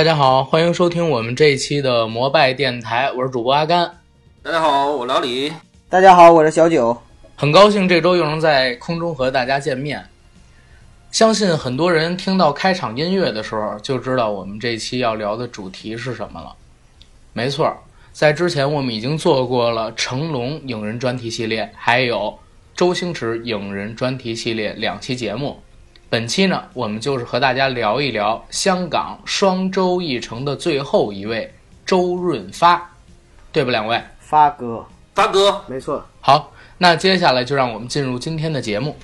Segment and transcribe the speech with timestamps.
[0.00, 3.98] 大家好，欢迎收听我们这一期的摩拜电台，我是主播阿甘。
[4.42, 5.52] 大家好，我老李。
[5.90, 6.96] 大家好，我是小九。
[7.36, 10.06] 很高兴这周又能在空中和大家见面。
[11.10, 16.56] 相信很多人听到开场音乐的时候，就知道我们这期要聊的主题是什么了。
[17.34, 17.70] 没错，
[18.10, 22.38] 在之前我们已经做过了成龙影人专题系列，还有
[22.74, 25.60] 周星驰影人专题系列两期节目。
[26.10, 31.54] 本期呢，我们就是和大家聊一聊香港双周一城的最后一位
[31.86, 32.90] 周润发，
[33.52, 34.02] 对不，两位？
[34.18, 34.84] 发哥，
[35.14, 36.04] 发哥，没错。
[36.20, 38.96] 好，那接下来就让我们进入今天的节目。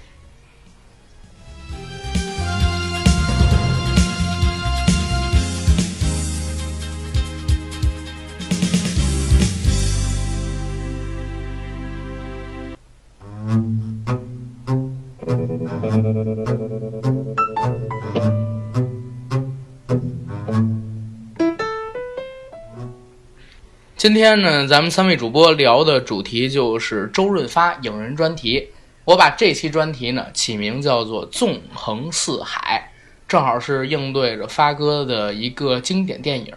[23.96, 28.68] 今天呢，咱们三位主播聊的主题就是周润发影人专题。
[29.04, 32.90] 我把这期专题呢起名叫做“纵横四海”，
[33.26, 36.54] 正好是应对着发哥的一个经典电影。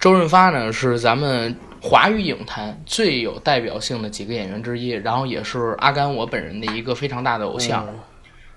[0.00, 7.86] 周润发呢是咱们华语影坛最有代表性的几个演员之一，然后也是阿甘我本人的一个非常大的偶像。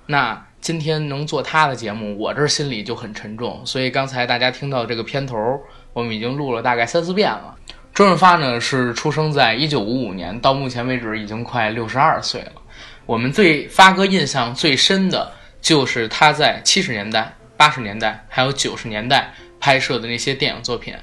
[0.06, 3.62] 那今天能做他的节目，我这心里就很沉重。
[3.66, 5.38] 所以刚才大家听到这个片头。
[5.94, 7.54] 我们已经录了大概三四遍了。
[7.94, 12.54] 周润发呢是出生在一九五五年，到目前为止已经快六十二岁了。
[13.06, 15.30] 我们对发哥印象最深的
[15.60, 20.96] 就是他在七十年代、八十年代还有九十年代拍摄的那些电影作品。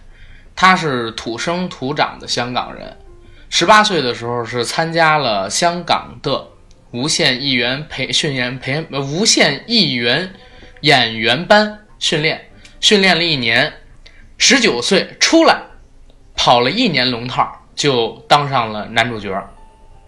[0.60, 2.96] 他是土生土长的香港人，
[3.48, 6.48] 十八岁的时候是参加了香港的
[6.90, 10.32] 无线艺员培训员培无线艺员
[10.80, 13.72] 演员班训练，训练了一年。
[14.36, 15.62] 十九岁出来，
[16.34, 19.32] 跑了一年龙套，就当上了男主角。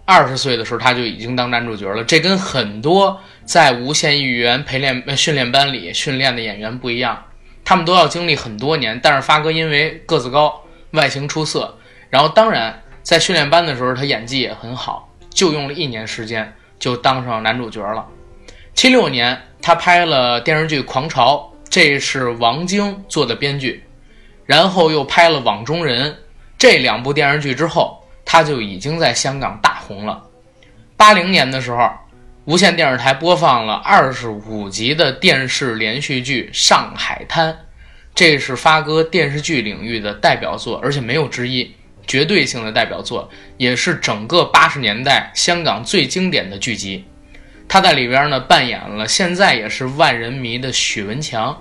[0.03, 2.03] 二十岁的时候，他就已经当男主角了。
[2.03, 7.23] 这跟很多在无线艺员陪练训练班里训练的演员不一样，
[7.63, 8.99] 他们都要经历很多年。
[9.01, 10.61] 但是发哥因为个子高，
[10.91, 11.77] 外形出色，
[12.09, 18.05] 然后当然在训练班的时候他演技也很好，就用了一年时间就当上男主角了。
[18.73, 23.83] 七六年他拍了电视剧《狂潮》，这是王晶做的编剧。
[24.45, 26.11] 然后又拍了《网中人》
[26.57, 30.21] 这两部电视剧之后，他就已经在香港大红了。
[30.97, 31.89] 八零年的时候，
[32.45, 37.53] 无线电视台播放了二十五集的电视连续剧《上海滩》，
[38.15, 41.71] 这是发哥电视剧领域的代表作，而且没有之一，
[42.07, 47.05] 绝对性的代表作，也是整个八十年代香港最经典的剧集。
[47.67, 51.55] 他在里边呢扮演了现在也是万人迷的许文强。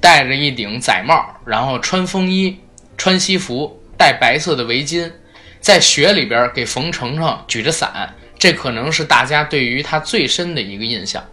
[0.00, 2.58] 戴着一顶仔帽，然后穿风衣、
[2.98, 5.10] 穿西服，戴白色的围巾，
[5.60, 11.24] 在雪里边给冯程程举着伞，这可能是大家对于他最深的一个印象。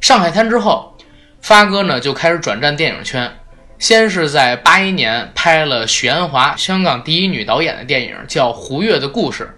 [0.00, 0.96] 上海滩之后，
[1.42, 3.30] 发哥呢就开始转战电影圈，
[3.78, 9.54] 先是在八一年拍了许鞍华香港第一女导演的电影，叫《胡月的故事》。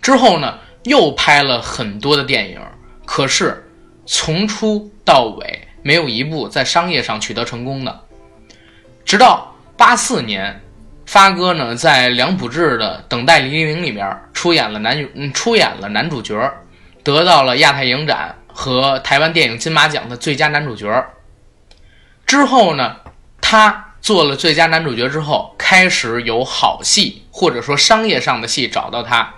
[0.00, 2.58] 之后呢，又拍了很多的电影，
[3.04, 3.68] 可是
[4.06, 5.68] 从初到尾。
[5.82, 8.00] 没有一部在商业上取得成功的，
[9.04, 10.62] 直到八四年，
[11.06, 16.52] 发哥呢在梁普志的《等待黎明》里面出演了男女，出演了男主角，
[17.02, 21.06] 得到了亚太影展和台湾电影金马奖的最佳男主角。
[22.26, 22.96] 之后呢，
[23.40, 29.32] 他做了最佳男主角之后，开始有好戏或者说商业上的戏找到他，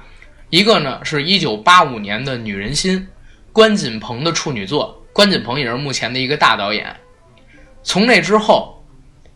[0.48, 2.98] 一个呢是一九八五年的《女人心》，
[3.52, 5.04] 关锦鹏的处女作。
[5.12, 6.96] 关锦鹏也是目前的一个大导演。
[7.82, 8.77] 从那之后，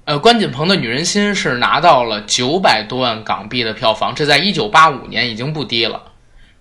[0.04, 6.02] 呃，关锦鹏的《女人心》是拿到了九百多万港币的票房，这在一九八五年已经不低了。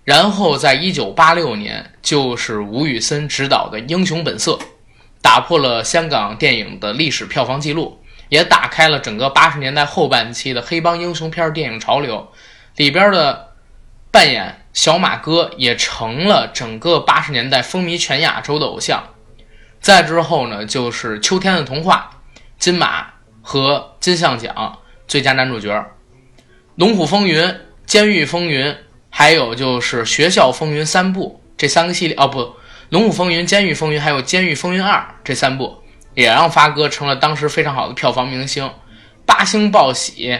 [0.04, 4.52] 然后在一九八六年，就是吴宇森执导的《英雄本色》，
[5.20, 12.30] 打破了香港电影的历史票房记录，也打开了整个八十年代后半期的黑帮英雄片电影潮流。
[12.76, 13.54] 里边的
[14.12, 19.02] 扮演小马哥也成了整个八十年代风靡全亚洲的偶像。
[19.80, 22.10] 再之后呢，就是《秋天的童话》、
[22.58, 23.11] 金马
[23.42, 25.70] 和金像奖最佳男主角，
[26.76, 27.42] 《龙虎风云》、
[27.84, 28.66] 《监狱风云》，
[29.10, 32.40] 还有就是《学校风云》三部这三个系列哦不，
[32.88, 35.76] 《龙虎风云》、《监狱风云》还有《监狱风云二》这三部，
[36.14, 38.70] 也让发哥成了当时非常好的票房明星，
[39.26, 40.38] 八星报喜，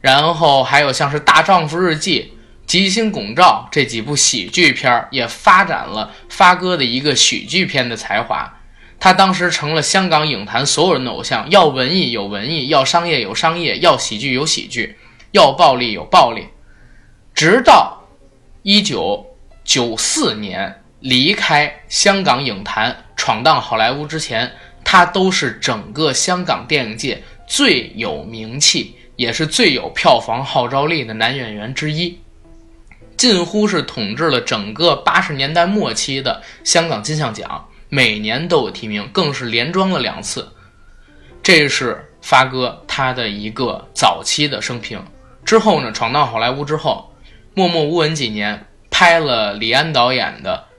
[0.00, 2.22] 然后还有像是《大丈夫日记》、
[2.66, 8.52] 《吉星拱照》这几部喜剧片，也发展了发哥的一个喜剧片的才华。
[8.98, 14.96] 他当时成了香港影坛所有人的偶像，要文艺有文艺，要商业有商业，要喜剧有喜剧，
[15.32, 16.46] 要暴力有暴力。
[17.34, 18.02] 直到
[18.62, 19.24] 一九
[19.62, 24.50] 九四年离开香港影坛，闯荡好莱坞之前，
[24.82, 32.18] 他都是整个香港电影界最有名气，也是最有票房号召力的男演员之一。
[33.16, 40.52] 近乎是统治了整个八十年代末期的香港金像奖，每年都有提名，更是连庄了两次。
[41.42, 45.02] 这是发哥他的一个早期的生平。
[45.44, 47.12] 之后呢，闯荡好莱坞之后，
[47.54, 50.64] 默默无闻几年，拍了李安导演的《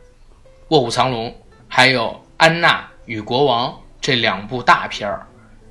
[0.70, 1.30] 卧虎藏龙》，
[1.68, 3.70] 还有《安娜与国王》
[4.02, 5.26] 这两部大片儿，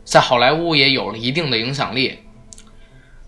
[0.05, 2.19] 在好莱坞也有了一定的影响力。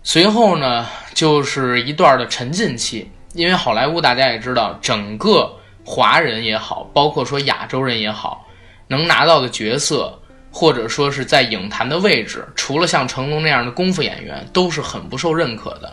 [0.01, 3.11] 随后呢，就是一段的沉浸期。
[3.35, 5.58] 因为好莱坞大家也知道，整个
[5.91, 8.45] 华人也好，包括说亚洲人也好，
[8.87, 10.13] 能拿到的角色
[10.51, 15.91] 或者说是在影坛的位置，除了像成龙那样的功夫演员，都是很不受认可的。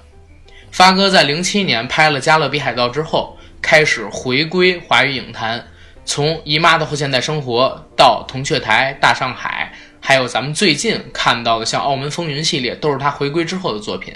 [0.70, 5.66] 发哥在零七年拍了《加勒比海盗》之后，开始回归华语影坛，
[6.04, 14.12] 从《姨妈的后现代生活》到《铜雀台》《大上海》，还有咱们最近看到的像《澳门风云》系列，都是他回归之后的作品。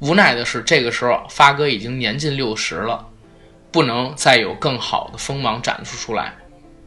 [0.00, 3.06] 无奈的是，这个时候发哥已经年近六十了，
[3.70, 6.36] 不能再有更好的锋芒展示出来。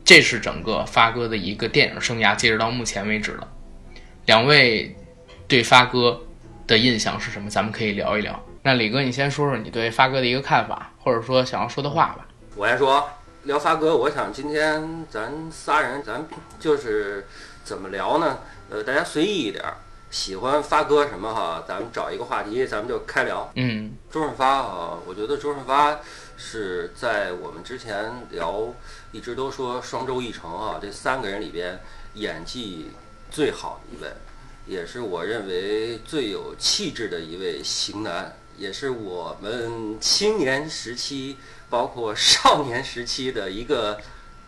[0.05, 3.47] 这是整个发哥的一个电影生涯，截止到目前为止了。
[4.25, 4.95] 两位
[5.47, 6.21] 对发哥
[6.67, 7.49] 的印象是什么？
[7.49, 8.37] 咱们可以聊一聊。
[8.63, 12.27] 那李哥，你先说说你对发哥的一个看法，或者说想要说的话吧。
[12.55, 13.09] 我先说
[13.43, 16.25] 聊发哥，我想今天咱仨人，咱
[16.59, 17.27] 就是
[17.63, 18.39] 怎么聊呢？
[18.69, 19.75] 呃，大家随意一点儿。
[20.09, 21.63] 喜欢发哥什么哈？
[21.67, 23.49] 咱们找一个话题，咱们就开聊。
[23.55, 25.97] 嗯，周润发哈，我觉得周润发
[26.45, 28.73] 是在我们之前聊，
[29.13, 31.79] 一直都说双周一成啊，这三个人里边
[32.15, 32.91] 演技
[33.31, 34.11] 最好的一位，
[34.67, 41.37] 也是我认为最有气质的一位型男，也是我们青年时期
[41.69, 43.97] 包括少年时期的一个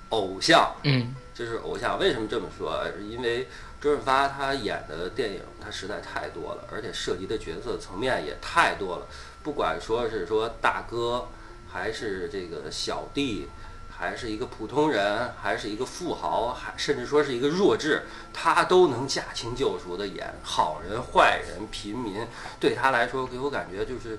[0.09, 0.75] 偶像。
[0.83, 1.97] 嗯，就是偶像。
[1.97, 2.85] 为什么这么说？
[3.09, 3.47] 因为
[3.79, 9.07] 周润发他演的电影他实在太多了，而且涉及的角色层面也太多了。
[9.41, 11.27] 不管说是说大哥，
[11.75, 13.49] 还是这个小弟，
[13.89, 22.25] 还是一个普通人，还是一个富豪，还甚至说是一个弱智，他都能驾轻就熟的演好人、坏人、平民。
[22.61, 24.17] 对他来说，给我感觉就是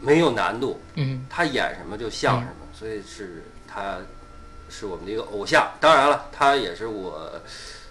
[0.00, 0.80] 没有难度。
[0.94, 3.96] 嗯，他演什么就像什么，所以是他
[4.68, 5.72] 是我们的一个偶像。
[5.80, 7.28] 当然了，他也是我。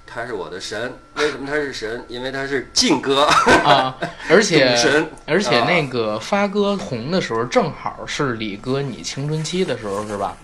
[0.09, 2.04] 他是我的神，为什么他是神？
[2.07, 3.24] 因为他是劲哥
[3.65, 3.95] 啊，
[4.30, 10.38] 而且神，而且那个发哥红的时候，正好是李哥你青春期的时候，是吧？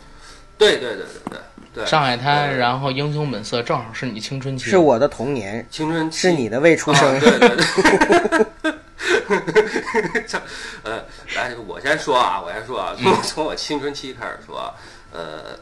[0.58, 1.40] 对对对对对
[1.74, 1.86] 对。
[1.86, 4.70] 上海滩，然后英雄本色，正好是你青春期。
[4.70, 7.20] 是我的童年，青春期是你的未出生。
[7.20, 8.74] 对对对。
[10.84, 11.04] 呃，
[11.36, 14.74] 来，我先说啊，我先说啊，从从我青春期开始说，
[15.12, 15.58] 呃。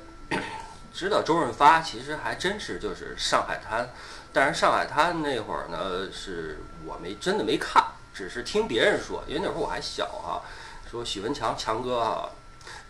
[1.02, 3.90] 知道周润发其实还真是就是上海滩，
[4.32, 10.44] 但是上海滩那会儿呢，是我没真的没看，只是听别人说，因为那会儿我还小哈，
[10.92, 12.30] 说许文强强哥哈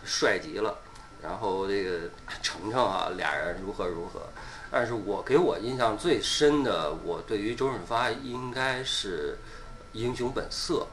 [0.03, 0.79] 帅极了，
[1.23, 2.09] 然后这个
[2.43, 4.23] 程程啊俩人如何如何，
[4.69, 9.37] 但是我给我印象最深的，我对于周润发应该是
[9.93, 10.85] 英雄本色，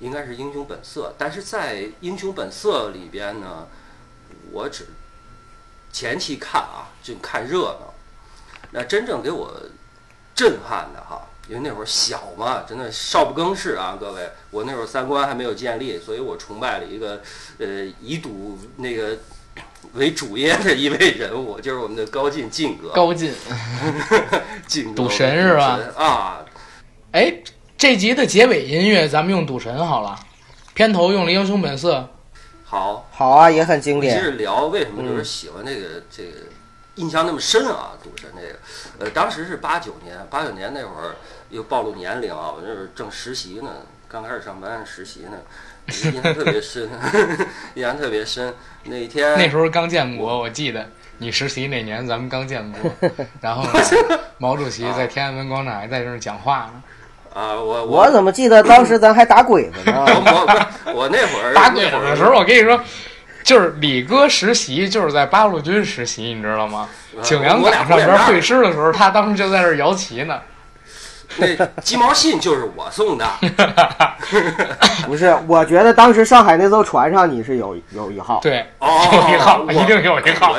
[0.00, 3.68] 应该是英雄本色，但是在英雄本色里边呢，
[4.50, 4.88] 我只。
[5.92, 7.92] 前期看啊，就看热闹。
[8.70, 9.54] 那真正给我
[10.34, 14.30] 震撼的哈，因为那会儿小嘛，真的少不更事啊，各位。
[14.50, 17.20] 我那会儿三观还没有建立，所以我崇拜了一个
[17.58, 17.66] 呃
[18.00, 19.18] 以赌那个
[19.92, 22.88] 为主业的一位人物，就是我们的高进进哥。
[22.96, 23.34] 高进，
[24.66, 25.78] 进赌神是吧？
[25.96, 26.44] 啊，
[27.12, 27.34] 哎，
[27.76, 30.18] 这集的结尾音乐咱们用赌神好了，
[30.72, 32.08] 片头用了英雄本色。
[32.72, 34.16] 好，好啊，也很经典。
[34.16, 36.38] 接着聊为什么就是喜欢这个这个
[36.94, 37.90] 印象那么深啊？
[38.02, 38.58] 赌神这个，
[39.04, 41.16] 呃，当时是八九年，八九年那会儿
[41.50, 43.70] 又暴露年龄啊，我那会儿正实习呢，
[44.08, 45.36] 刚开始上班实习呢，
[45.86, 46.88] 印象特别深，
[47.76, 48.54] 印象特别深。
[48.84, 50.88] 那天那时候刚建国，我记得
[51.18, 52.90] 你实习那年咱们刚建国，
[53.42, 53.68] 然后
[54.38, 56.82] 毛主席在天安门广场还在那儿讲话呢。
[57.34, 60.04] 啊，我我怎么记得当时咱还打鬼子呢？
[60.06, 62.78] 我我我那会儿打鬼子的时候，我跟你说，
[63.42, 66.88] 就是李哥实习，就是在八路军实习，你知道吗？
[67.22, 70.38] 景阳冈上边会师的时候，他当时就在这儿摇旗呢。
[71.38, 71.46] 那
[71.80, 73.26] 鸡毛信就是我送的。
[75.06, 78.38] 不是，我觉得当时上海那艘船上你是有有一号。
[78.42, 80.54] 对，有一号，一定有一号。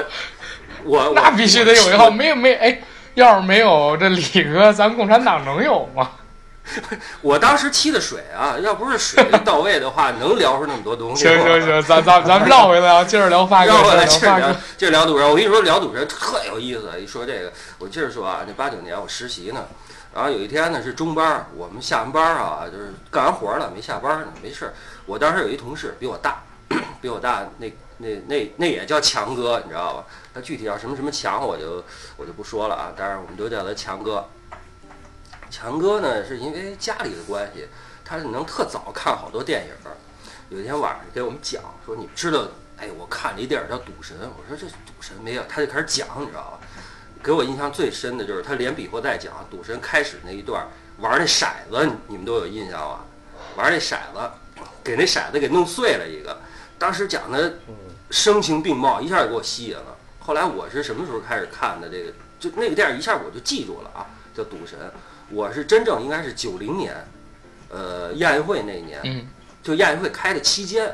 [0.84, 2.82] 我我那必须得有一号，没有没哎，
[3.14, 6.10] 要是没有这李哥，咱共产党能有吗？
[7.22, 11.24] 我当时沏的水啊，要不是水到位的话，能聊出那么多东西。
[11.26, 15.30] 行行行，咱咱咱们绕回来啊，接着聊发哥，绕回来接着聊发接着聊赌神。
[15.30, 16.90] 我跟你说，聊赌神特有意思。
[17.02, 19.66] 一说这个，我接着说啊，那八九年我实习呢，
[20.16, 24.74] 然后有一天呢是中班儿，我们下完班儿啊，就是干完活儿了没下班儿呢，没事儿。
[25.06, 26.42] 我当时有一同事比我大，
[27.02, 27.68] 比我大，那
[27.98, 30.06] 那那那也叫强哥，你知道吧？
[30.34, 31.84] 他具体叫什么什么强，我就
[32.16, 32.94] 我就不说了啊。
[32.98, 34.26] 当然我们都叫他强哥。
[35.54, 37.68] 强哥呢，是因为家里的关系，
[38.04, 39.74] 他是能特早看好多电影。
[40.50, 46.60] 有一天晚上给我们讲说，你知道，哎，我看了一电影叫《赌神》，我说这赌神没有，他就开始讲，你知道吧？
[47.22, 50.68] 给我印象最深的就是他连比划带讲赌神开始那一段
[50.98, 53.06] 玩那骰子，你们都有印象吧？
[53.56, 54.32] 玩那骰子，
[54.84, 56.36] 给那骰子给弄碎了一个，
[56.80, 57.60] 当时讲的
[58.10, 59.96] 声情并茂，一下就给我吸引了。
[60.20, 62.12] 后来我是什么时候开始看的这个？
[62.40, 64.80] 就那个电影一下我就记住了啊，叫《赌神》。
[65.34, 66.96] 我是真正应该是九零年，
[67.70, 69.28] 呃，亚运会那一年，嗯，
[69.64, 70.94] 就亚运会开的期间，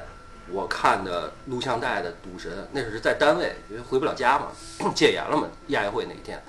[0.50, 4.48] 我看的录像带的《赌神》，那是在单位，因为回不了家嘛，
[4.96, 5.48] 戒严了嘛。
[5.67, 6.41] 亚运会那一天，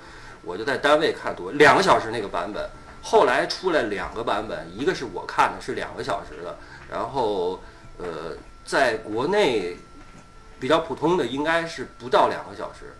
[0.43, 2.69] 我就在单位看赌，两个小时那个版本。
[3.03, 6.57] 后来出来两个版本，一个是我看的是两个小时的，
[6.89, 7.59] 然后
[7.97, 9.75] 呃，在国内
[10.59, 12.93] 比较普通的应该是不到两个小时，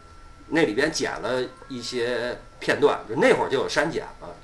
[0.47, 4.35] 那里边剪了一些片段，就那会儿就有删减了。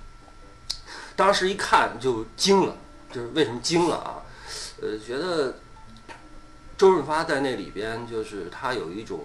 [1.18, 2.78] 当时一看就惊了，
[3.12, 4.24] 就是为什么惊了啊？
[4.82, 5.56] 呃，觉得
[6.78, 9.22] 周润发在那里边，就是他有一种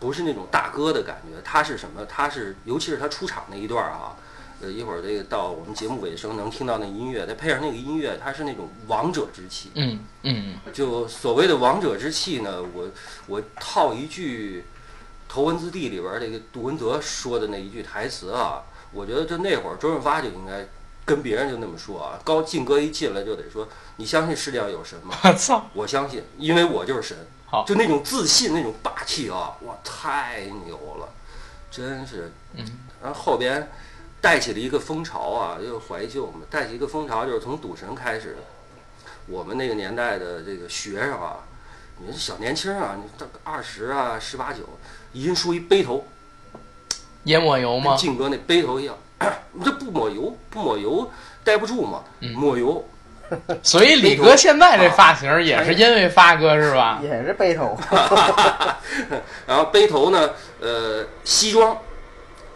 [0.00, 2.04] 不是那种大哥的感觉，他是什么？
[2.06, 4.16] 他是尤其是他出场那一段儿啊，
[4.62, 9.70] 呃，一会儿这个到我们节目尾声能听到那音乐，再配上那个音乐，他是那种王者之气。
[9.74, 12.88] 嗯嗯，就所谓的王者之气呢，我
[13.26, 14.64] 我套一句
[15.30, 18.62] 《头文字 D》里边儿这个杜文泽说的那一句台词啊，
[18.92, 20.66] 我觉得就那会儿周润发就应该
[21.04, 25.16] 跟别人就那么说啊，高进哥一进来就得说，你相信世界上有神吗？
[25.24, 27.16] 我操，我相信，因为我就是神。
[27.46, 31.06] 好就那种自信，那种霸气啊，哇，太牛了，
[31.70, 32.32] 真是。
[32.54, 32.64] 嗯，
[33.02, 33.70] 然后后边
[34.22, 38.38] 带起了一个风潮啊，就是怀旧嘛，带起一个风潮，就是从赌神开始。
[39.26, 41.40] 我们那个年代的这个学生啊，
[41.98, 44.60] 你说小年轻啊，你这二十啊、十八九，
[45.12, 46.06] 一人梳一背头，
[47.24, 47.98] 也抹油吗跟？
[47.98, 48.94] 靖哥那背头一样。
[49.64, 51.08] 这不抹油，不抹油
[51.44, 52.84] 待不住嘛，嗯抹油
[53.62, 56.98] 所以李哥现在这发型也是因为发哥是吧？
[57.02, 57.78] 也是背头，
[59.46, 61.76] 然后背头呢，呃，西装，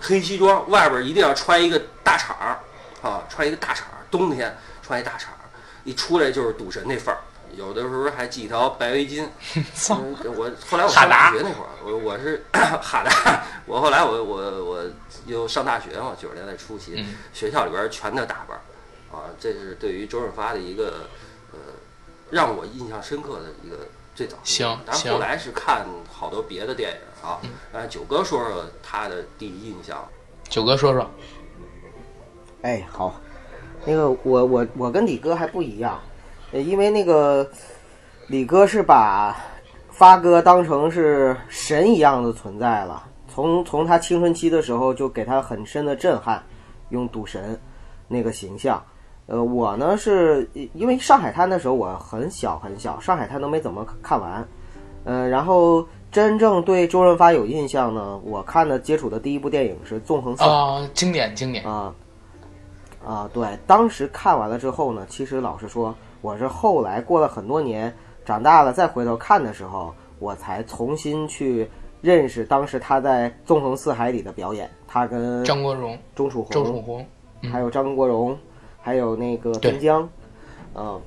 [0.00, 2.58] 黑西装，外边一定要穿一个大氅儿，
[3.08, 5.46] 啊，穿一个大氅儿，冬天穿一大氅儿，
[5.84, 7.20] 一出来就是赌神那范儿。
[7.56, 9.24] 有的时候还系一条白围巾。
[9.90, 14.84] 嗯我后来我上大学那会儿，我我是 哈达，我后来我我我
[15.26, 18.60] 又上大学嘛，九十年代初期，嗯学校里边全的打扮儿，
[19.16, 21.08] 啊，这是对于周润发的一个
[21.52, 21.58] 呃
[22.30, 26.96] 让我印象深刻的一个最早的行但后来是看好多别的电影
[27.28, 27.40] 啊，
[27.72, 30.06] 让九哥说说他的第一印象。
[30.48, 31.10] 九哥说说，
[32.62, 33.20] 哎，好，
[33.84, 36.15] 那个我我我跟李哥还不一样，呃，
[36.52, 37.48] 因为那个
[38.28, 39.36] 李哥是把
[39.90, 46.42] 发哥当成是神一样的存在了，从从他青春期的时候就给他很深的震撼，
[46.90, 47.58] 用赌神
[48.08, 48.82] 那个形象。
[49.26, 54.46] 呃，我呢是因为上海滩的时候我很小很小，上海滩都没怎么看完，
[55.02, 60.48] 呃，然后真正对周润发有印象呢，我看的接触的第一部电影是《纵横四海》。
[60.52, 61.92] 啊，经典经典，啊
[63.04, 65.92] 啊，对，当时看完了之后呢，其实老实说，
[66.26, 77.06] 我是后来过了很多年，长大了再回头看的时候，我才重新去认识当时他在《纵横四海》里的表演，他跟张国荣、钟楚周楚红，
[77.42, 78.36] 嗯还有张国荣，
[78.80, 80.08] 还有那个对边疆，
[80.74, 81.00] 嗯。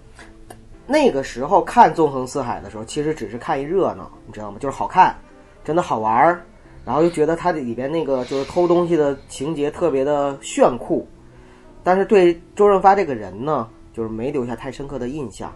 [0.88, 4.57] 那个时候看《纵横四海》的时候，其实只是看一热闹，你知道吗？
[4.57, 5.13] 就是好看，
[5.65, 6.41] 真的好玩儿，
[6.85, 11.05] 然后又觉得它里边那个就是偷东西的情节特别的炫酷，
[11.83, 13.67] 但是对周润发这个人呢，
[13.99, 15.53] 就是没留下太深刻的印象。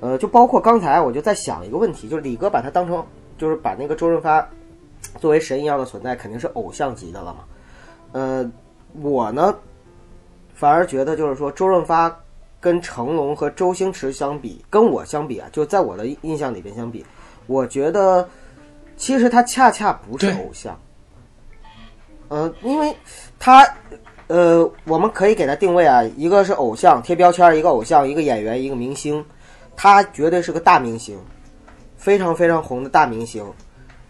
[0.00, 3.02] 呃，就包括刚才我就在想一个问题，就是李哥把他当成，
[3.38, 4.46] 就是把那个周润发
[5.18, 7.44] 作为神一样的存在，肯定是偶像级的了嘛。
[8.12, 8.52] 呃，
[9.00, 9.56] 我呢，
[10.52, 12.14] 反而觉得就是说周润发
[12.60, 17.02] 跟成龙和周星驰相比，跟我相比啊，就在我的印象里边相比，
[17.46, 18.28] 我觉得
[18.98, 20.78] 其实他恰恰不是偶像。
[22.28, 22.94] 呃，因为
[23.38, 23.64] 他，
[24.28, 29.24] 呃，我们可以给他定位啊，一个是偶像贴标签儿，一个偶像，一个演员，一个明星，
[29.76, 31.18] 他绝对是个大明星，
[31.96, 33.44] 非常非常红的大明星。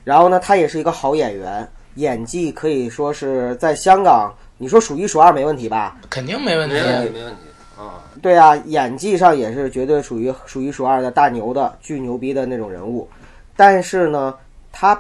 [0.05, 5.99] 然后呢，他也是一个好演员，演技可以说是在香港，你说数一数二没问题吧？
[6.09, 6.83] 肯定没问题没。
[6.83, 7.41] 问题，没问题
[7.77, 8.03] 啊。
[8.23, 13.07] 对啊，演技上也是绝对属于数一数二的大牛的，巨牛逼的那种人物。
[13.55, 14.35] 但是呢，
[14.73, 14.99] 他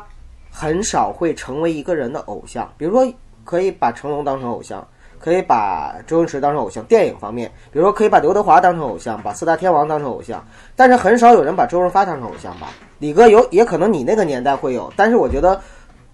[0.51, 2.71] 很少会成为一个人的偶像。
[2.77, 3.11] 比如说，
[3.45, 4.87] 可以把成龙当成偶像，
[5.19, 6.85] 可以把周星驰当成偶像。
[6.85, 10.45] 电影方面，比如说可以把刘德华当成偶像，把四大天王当成偶像。
[10.75, 12.69] 但是很少有人把周润发当成偶像吧？
[12.99, 15.61] 李哥有，也可能你那个年代会有，但是我觉得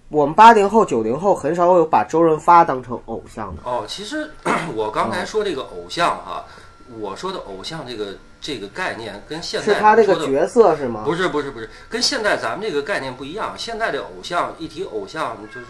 [0.09, 3.61] 我们八零后、九零后很少有把周润发当成偶像的。
[3.63, 4.29] 哦，其实
[4.75, 6.45] 我刚才说这个偶像哈，
[6.99, 11.03] 我说的偶像这个这个概念跟现在是他这个角色是吗？
[11.05, 13.53] 不是不是不是，跟现在咱们这个概念不一样。
[13.57, 15.67] 现在的偶像一提偶像就是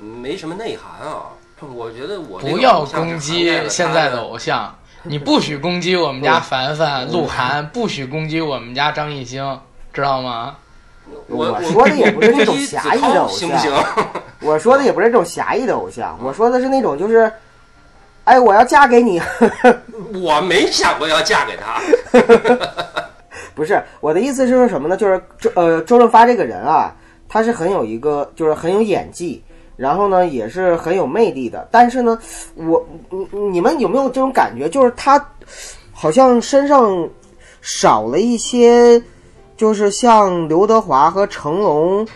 [0.00, 1.32] 没什么内涵啊。
[1.60, 9.58] 我觉得我不要攻击现在的偶像，你不许攻击我们家凡嗯凡、鹿晗，不许攻击我们家张艺兴，
[9.92, 10.56] 知道吗？
[11.28, 13.72] 我我说的也不是那种 狭义的偶像行不行？
[14.40, 17.32] 我说的也不是这种狭义的偶像，我说的是那种就是，
[18.24, 19.22] 哎，我要嫁给你，
[20.20, 21.80] 我没想过要嫁给他。
[23.54, 24.96] 不是我的意思是说什么呢？
[24.96, 26.92] 就是周呃周润发这个人啊，
[27.28, 29.42] 他是很有一个就是很有演技，
[29.76, 31.68] 然后呢也是很有魅力的。
[31.70, 32.18] 但是呢，
[32.54, 34.68] 我你你们有没有这种感觉？
[34.68, 35.32] 就是他
[35.92, 37.08] 好像身上
[37.60, 39.02] 少了一些，
[39.56, 42.06] 就是像刘德华和成龙，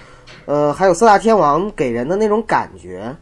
[0.47, 3.17] 呃，还有四大天王给人的那种感觉，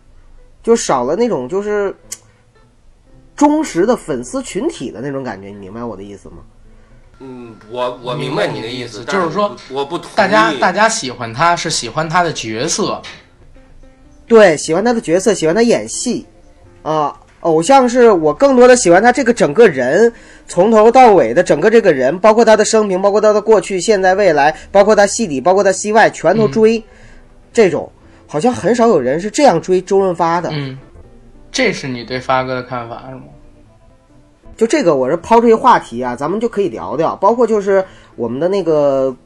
[0.62, 1.94] 就少了那种就是
[3.36, 5.48] 忠实的粉丝群体的那种感觉。
[5.48, 6.36] 你明白我的意思吗？
[7.20, 13.02] 嗯，我我明白白你的意思就是说我不同意大家大家喜欢他是喜欢他的角色，
[14.28, 16.26] 对，喜欢他的角色，喜欢他演戏，
[16.82, 20.12] 啊、偶像是我更多的喜欢他这个整个人，
[20.46, 26.82] 从头到尾的整个这个人，包括他的生平，包括他的过去、现在、未来，包括他戏里，包括他戏外，全都追。
[27.52, 27.90] 这种
[28.26, 30.50] 好像很少有人是这样追周润发的。
[30.52, 30.78] 嗯，
[31.50, 33.22] 这是你对发哥的看法是吗？
[34.56, 37.82] 就这个，我是抛出一个话题啊，咱们就可以聊聊，包括就是
[38.16, 39.16] 我们的那个，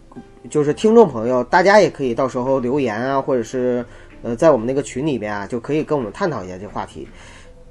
[0.51, 3.83] 就是听众朋友，大家也可以到时候留言啊，或者是
[4.23, 7.09] 呃，在我们那个群里边啊，就可以跟我们探讨一下这个话题。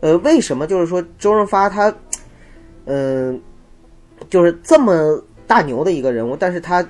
[0.02, 1.94] 呃，为什么就是说周润发他，
[2.86, 3.40] 嗯、
[4.30, 6.86] 就是这么大牛的一个人物，但是他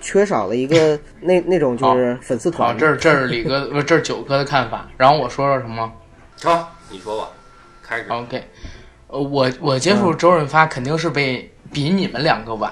[0.00, 2.78] 缺少了一个 那那种就是粉丝好，团。
[2.78, 4.88] 这是这是李哥，不是这是九哥的看法。
[4.96, 5.90] 然后我说说什么
[6.42, 7.28] 好，你说吧，
[7.82, 8.06] 开始。
[8.10, 8.44] ？OK，
[9.06, 12.70] 呃，我我接触周润发肯定是被比你们两个晚，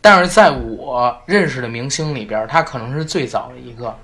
[0.00, 3.96] 但是在我认识的明星里边，他可能是最早的一个。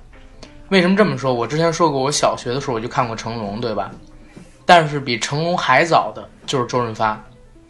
[0.71, 1.35] 为什么这么说？
[1.35, 3.91] 我之前说过，我小学的时候我就看过成龙，对吧？
[4.65, 7.21] 但是比成龙还早的就是周润发。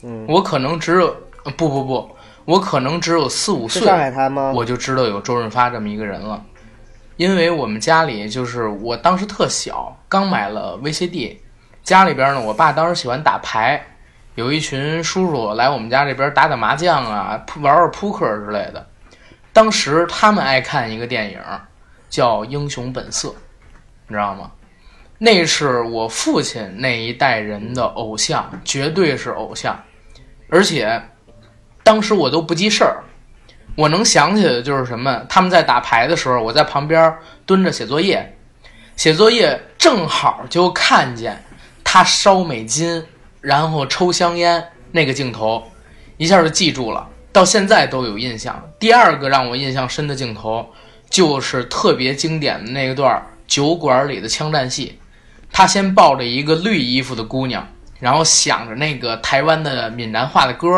[0.02, 1.06] 嗯，我可能只有
[1.44, 2.10] 呃不不不，
[2.44, 4.52] 我可能只有四五岁上海滩吗？
[4.54, 6.42] 我就知道有周润发这么一个人了，
[7.16, 11.36] 因为我们家里就是我当时特小，刚买了 VCD，
[11.82, 13.82] 家里边呢，我爸当时喜欢打牌，
[14.34, 18.86] 有一群叔叔来我们家这边打打麻将啊，扑玩玩扑克之类的。
[19.54, 21.38] 当时他们爱看一个电影，
[22.10, 23.28] 叫《英雄本色》，
[24.08, 24.50] 你知道吗？
[25.16, 29.78] 那是我父亲那一代人的偶像，绝对是偶像，
[30.48, 31.00] 而且
[31.82, 33.04] 当时我都不记事儿，
[33.76, 35.24] 我能想起来的就是什么？
[35.28, 37.14] 他们在打牌的时候，我在旁边
[37.46, 38.36] 蹲着写作业，
[38.96, 41.42] 写作业正好就看见
[41.84, 43.04] 他烧美金，
[43.42, 45.62] 然后抽香烟那个镜头，
[46.16, 48.62] 一下就记住了，到现在都有印象。
[48.78, 50.66] 第二个让我印象深的镜头，
[51.10, 54.98] 就是特别经典的那一段酒馆里的枪战戏，
[55.52, 57.68] 他先抱着一个绿衣服的姑娘，
[57.98, 60.68] 然后想着那个台湾的闽南话的歌。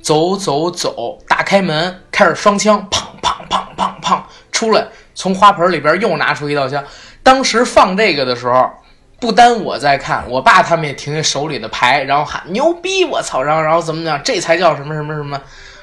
[0.00, 6.82] 走走走，打开门，开始双枪，砰砰砰砰砰，出来，从花盆里边又拿出一道枪。
[7.22, 8.70] 当时放这个的时候，
[9.18, 15.38] 不单我在看，我爸他们也停下手里的牌，然后喊牛逼，我操，然后然后怎么讲，这才叫什么什么什么。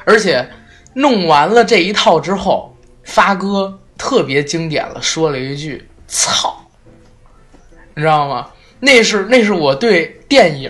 [0.06, 0.50] 而且
[0.94, 2.75] 弄完了这一套之后，
[3.06, 6.54] 发哥特别经典了，说了一句“操”，
[7.96, 8.50] 你知道吗？
[8.82, 10.70] 那是那是我对电影。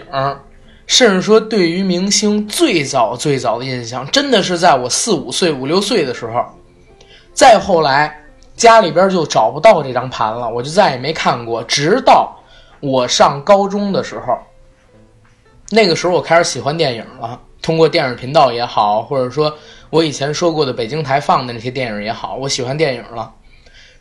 [0.88, 6.46] 甚至说，对于明星最早最早的印象，真的是在我四五岁、五六岁的时候。
[7.34, 8.16] 再后来，
[8.56, 11.64] 家里边就找不到这张盘了，我就再也没看过。
[11.64, 12.40] 直到
[12.82, 14.38] 我上高中的时候，
[15.72, 17.42] 那个时候我开始喜欢电影了。
[17.66, 19.52] 通过电影频道也好，或者说
[19.90, 23.34] 我以前说过的北京台放的那些电影也好，我喜欢电影了。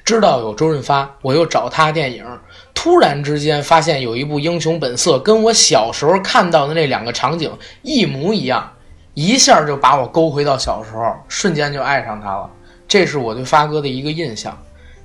[0.05, 2.27] 知道有周润发，我又找他电影。
[2.75, 7.51] 突然之间发现有一部《英雄本色》，跟我小时候看到的那两个场景
[7.81, 8.71] 一模一样，
[9.15, 12.51] 一下就把我勾回到小时候，瞬间就爱上他了。
[12.87, 14.55] 这是我对发哥的一个印象。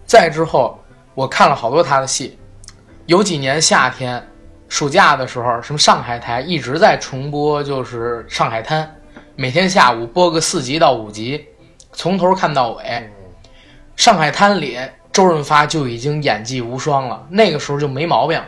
[0.06, 0.78] 再之后，
[1.16, 2.38] 我看了好多他的戏，
[3.06, 4.22] 有几年夏天、
[4.70, 8.84] 暑假的时候，什么上海台一直在重播，就是《上海滩》，
[9.36, 11.44] 每天下午播个四集到五集，
[11.92, 12.84] 从头看到尾。
[13.96, 14.78] 《上海滩》里，
[15.12, 18.40] 周润发就已经演技无双了，那个时候就没毛病。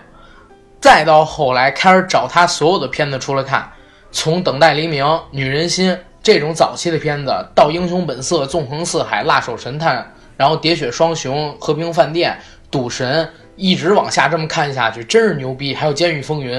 [0.80, 3.70] 再到后来，开始找他所有的片子出来看，
[4.12, 9.98] 从《等待黎明》《女人心》这种早期的片子，到《英雄本色》《纵横四海》《辣手神探》，
[10.38, 12.32] 然后《喋血双雄》《和平饭店》
[12.70, 13.26] 《赌神》，
[13.62, 15.72] 一直往下这么看下去，真是牛逼。
[15.76, 16.58] 还有《监狱风云》，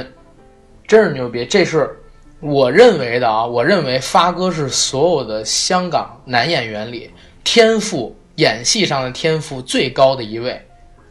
[0.87, 1.45] 真是牛逼。
[1.45, 1.91] 这是
[2.39, 7.11] 我认为的啊，我认为发哥是所有的香港男演员里
[7.43, 10.65] 天赋演戏上的天赋最高的一位，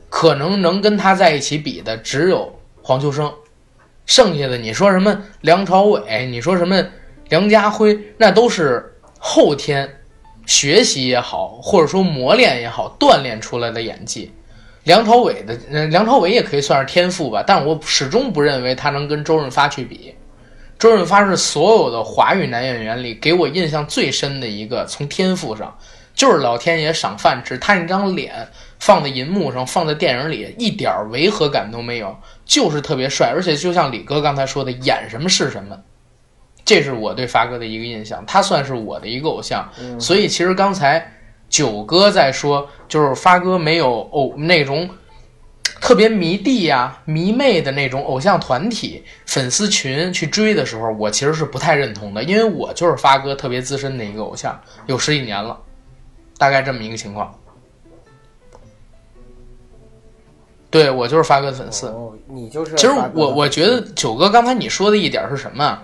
[0.09, 2.49] 可能能跟他在一起比的只有。
[2.81, 3.31] 黄秋生，
[4.05, 6.81] 剩下的你说什么梁朝伟，你说什么
[7.27, 9.87] 梁家辉，那都是后天
[10.45, 14.31] 学习也好，或者说磨练也好，锻炼出来的演技。
[14.83, 20.13] 梁朝伟的，嗯，梁朝伟也可以算是天赋吧，但我始终不认为他能跟周润发去比。
[20.79, 25.77] 周润发是所有的华语男演员里给我印象最深的一个，从天赋上
[26.15, 28.47] 就是老天爷赏饭吃，他那张脸。
[28.79, 33.31] 放在银幕上，放在电影里，一点违和感都没有，就是特别帅。
[33.31, 35.77] 而且就像李哥刚才说的，演什么是什么，
[36.65, 38.25] 这是我对发哥的一个印象。
[38.25, 39.69] 他算是我的一个偶像。
[39.99, 41.07] 所以其实刚才
[41.51, 44.89] 九哥在说，就是发哥没有偶那种
[45.81, 55.59] 特别迷弟呀、迷妹的那种偶像团体、粉丝群去追的时候，我其实是不太认同的，因为我就是发哥特别资深的一个偶像，有十几年了，
[56.37, 57.37] 大概这么一个情况。
[60.69, 62.75] 对我就是发哥的粉丝，哦，你就是。
[62.75, 65.77] 其实我我觉得九哥刚才你说的一点是什么？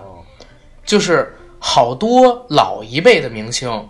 [0.82, 3.86] 就是好多老一辈的明星，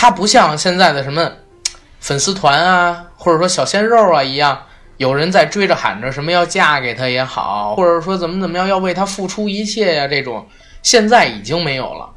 [0.00, 1.30] 他不像现在的什么
[2.00, 4.62] 粉丝团啊，或者说小鲜肉啊一样，
[4.96, 10.46] 有人在追着喊着什么要嫁给他也好，或者说怎么怎么样要为他付出一切呀，这种
[10.82, 12.08] 现在已经没有了。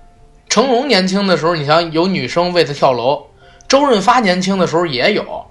[0.48, 3.28] 成龙年轻的时候，你想有女生为他跳楼；
[3.68, 5.46] 周润发年轻的时候也有。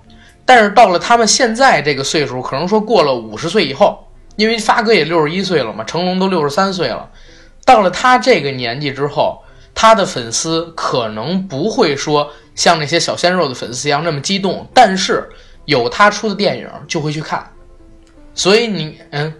[0.47, 7.11] 但是到了他们现在这个岁数，可能说过了五十岁以后，因为发哥也六十一岁了嘛，成龙都六十三岁了，
[7.67, 9.43] 到了他这个年纪之后，
[9.75, 15.29] 他的粉丝可能不会说像那些小鲜肉的粉丝一样那么激动，但是
[15.65, 17.45] 有他出的电影就会去看，
[18.35, 19.33] 所以你嗯。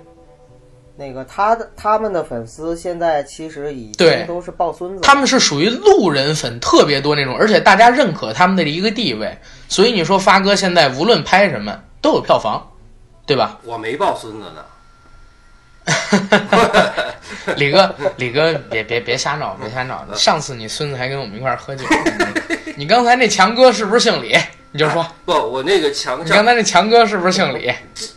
[0.95, 9.37] 那个他的他们的粉丝现在其实已经都是抱孙子，他们是属于路人粉特别多那种，而且大家认可他们的一个地位，
[9.69, 12.71] 所以你说发哥现在无论拍什么都有票房，
[13.27, 13.59] 对吧？
[13.65, 14.63] 我没抱孙子呢。
[17.57, 20.07] 李哥，李哥，别别别瞎闹，别瞎闹！
[20.15, 21.85] 上次你孙子还跟我们一块儿喝酒，
[22.77, 24.37] 你刚才那强哥是不是姓李？
[24.71, 27.73] 你就说不，我那个强，你刚才那强哥是不是姓李？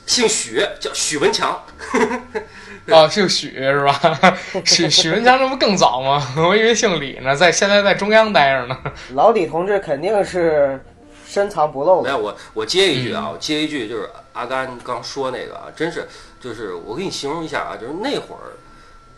[0.06, 1.60] 姓许，叫许文强。
[2.88, 4.38] 哦，姓许是吧？
[4.64, 6.26] 许许文强，这不更早吗？
[6.38, 8.78] 我以为姓李呢，在现在在中央待着呢。
[9.16, 10.80] 老李同志肯定是
[11.28, 12.10] 深藏不露的。
[12.10, 16.08] 没有，我我接一句啊，我接一句，就是阿甘刚说那个啊，真是，
[16.40, 18.54] 就是我给你形容一下啊，就是那会儿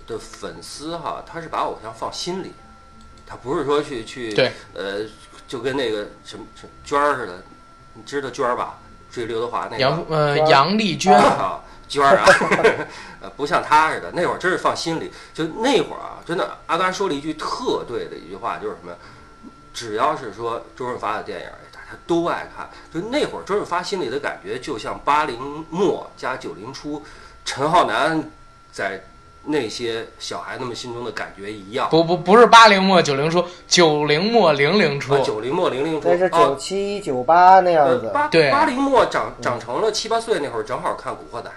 [0.08, 2.53] 的粉丝哈，他是把偶像放心里，
[3.25, 5.01] 他不是说去去对，呃，
[5.47, 6.45] 就跟那个什么
[6.84, 7.43] 娟儿似的，
[7.93, 8.80] 你知道娟儿吧？
[9.12, 11.63] 追刘德华那个杨呃杨丽娟啊。
[11.88, 12.25] 娟儿啊，
[13.21, 15.10] 呃，不像他似的，那会儿真是放心里。
[15.34, 18.93] 就那会儿啊，真的，阿甘说了一句特对的一句话，就是什么？
[19.73, 21.47] 只要是说周润发的电影，
[21.88, 22.69] 大家都爱看。
[22.93, 27.02] 就那会儿，周润发心里的感觉，就像八零末加九零初，
[27.45, 28.30] 陈浩南
[28.71, 29.02] 在
[29.45, 31.89] 那些小孩子们心中的感觉一样。
[31.89, 35.17] 不不，不是八零末九零初，九零末零零初。
[35.23, 36.10] 九零末零零初。
[36.10, 38.12] 那是九七九八那样子。
[38.13, 41.50] 八对八零末长长成了七八岁那会儿，正好看《古惑仔》。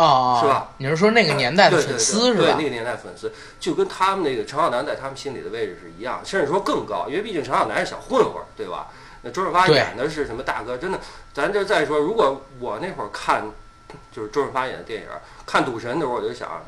[0.00, 0.68] 哦，是吧？
[0.76, 2.44] 你是说那个年代的粉丝是吧？
[2.44, 8.86] 对，那个年代粉丝就跟他们那个陈浩南在他们心里的位置是一样，甚至说更高，因为毕竟陈浩南是小混混，对吧？
[9.22, 10.76] 那周润发演的是什么大哥？
[10.76, 11.00] 真的，
[11.34, 13.44] 咱就再说，如果我那会儿看，
[14.12, 15.08] 就是周润发演的电影，
[15.46, 16.64] 看《赌神》的时候，我就想，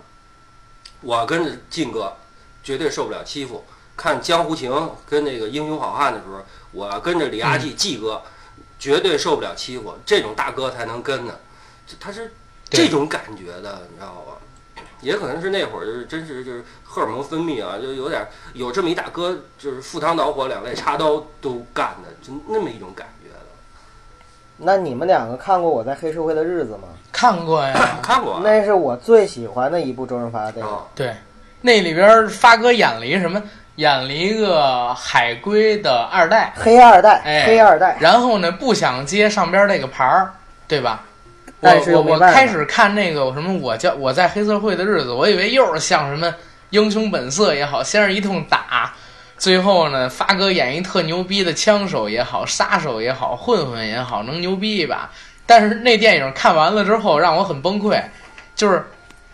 [1.01, 2.17] 我跟着靖哥
[2.63, 3.65] 绝对受不了欺负；
[3.97, 4.71] 看《江湖情》
[5.09, 8.23] 跟那个《英雄好汉》的时候，我跟着李亚季季哥
[8.79, 9.97] 绝对受不了欺负。
[10.05, 11.35] 这种大哥才能跟呢，
[11.99, 12.33] 他是。
[12.73, 14.39] 这种感觉的，你知道吧？
[15.01, 23.37] 也可能是那会儿就是真是就是荷尔蒙分泌啊，就有点有这么一大哥，就是赴汤蹈火、两肋插刀都干的，就那么一种感觉的。
[24.59, 26.89] 那你们两个看过我在黑社会的日子吗？
[27.13, 28.41] 看过呀， 看过。
[28.43, 30.73] 那是我最喜欢的一部周润发的电影。
[30.95, 31.15] 对，
[31.63, 33.43] 那里边发哥演了一个什么？
[33.77, 40.35] 演了一个海归的二代，黑二代，哎黑二代，然后呢不想接上边那个牌儿，
[40.69, 41.03] 对吧？
[41.61, 46.35] 我但是又我没办法我开始看那个什么我叫我在黑社会的日子，我以为又是像什么
[46.71, 48.93] 英雄本色也好，先是一通打，
[49.37, 55.11] 最后呢发哥演一特牛逼的枪手也好，杀手也好，混混也好，能牛逼一把。
[55.47, 58.03] 但是那电影看完了之后让我很崩溃，
[58.55, 58.85] 就是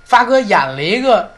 [0.05, 1.31] 发哥演了一个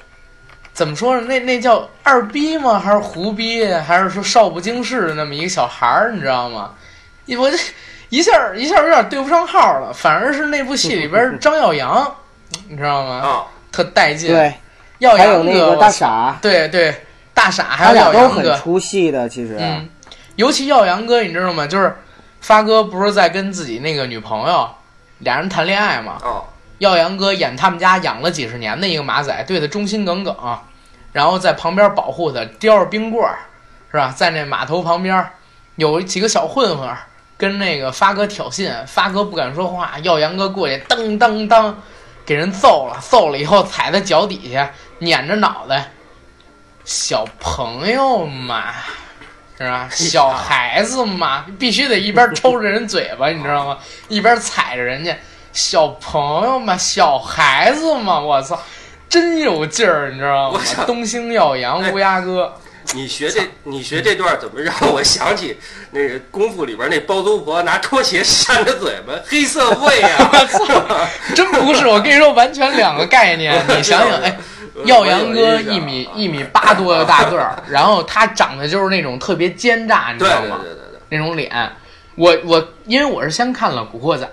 [0.72, 1.26] 怎么说呢？
[1.26, 2.78] 那那叫二逼吗？
[2.78, 3.66] 还是胡逼？
[3.66, 6.12] 还是说少不经事的那么一个小孩儿？
[6.14, 6.72] 你知道吗？
[7.36, 7.58] 我这
[8.08, 12.14] 一下一下有点对不上号了，反而是那部戏里边 张耀扬，
[12.68, 13.14] 你知道吗？
[13.16, 14.32] 啊，特带劲。
[14.32, 14.54] 对，
[14.98, 16.94] 耀还有，那个大，傻，对对，
[17.34, 19.54] 大傻还他有俩都很耀阳哥，出戏的，其实。
[19.54, 19.88] 啊嗯，
[20.36, 21.66] 尤其耀阳哥，你知道吗？
[21.66, 21.94] 就是
[22.40, 24.68] 发哥不是在跟自己那个女朋友
[25.18, 26.16] 俩人谈恋爱嘛？
[26.22, 26.44] 哦，
[26.78, 30.34] 耀阳哥演他们家养了几十年的一个马仔，对他忠心耿耿，
[31.12, 33.36] 然后在旁边保护他，叼着冰棍儿，
[33.90, 34.14] 是吧？
[34.16, 35.26] 在那码头旁边
[35.76, 36.88] 有几个小混混
[37.38, 41.72] 跟那个发哥挑衅，发哥不敢说话，耀阳哥过去噔噔噔
[42.26, 45.92] 给人揍了，揍了以后踩在脚底下，撵着脑袋，
[46.84, 48.74] 小朋友嘛。
[49.60, 49.88] 是吧？
[49.90, 53.76] 小孩子嘛，必须得一边抽着人嘴巴，你知道吗？
[54.06, 55.12] 一边踩着人家。
[55.52, 58.56] 小朋友嘛，小孩子嘛，我操，
[59.08, 60.60] 真有劲儿，你知道吗？
[60.86, 62.54] 东星耀阳哎乌鸦哥，
[62.94, 65.58] 你学这你学这段怎么让我想起
[65.90, 70.30] 那个功夫里边那包租婆拿拖鞋扇着嘴巴，黑社会啊！
[70.32, 73.62] 我操，真不是，我跟你说，完全两个概念。
[73.68, 74.38] 你 想想，哎，
[74.84, 80.60] 耀阳哥一米一米八多的大个儿， 然后他长得就是那种特别奸诈，你知道吗？
[80.62, 81.50] 对对对对，那种脸。
[82.14, 84.26] 我我因为我是先看了《古惑仔》，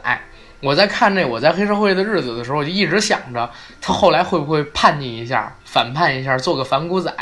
[0.61, 3.47] 我在看这我在黑社会的日子的时候，我就一直想着
[3.81, 7.13] 他后来会不会叛逆一下，反叛一下，做个反骨仔。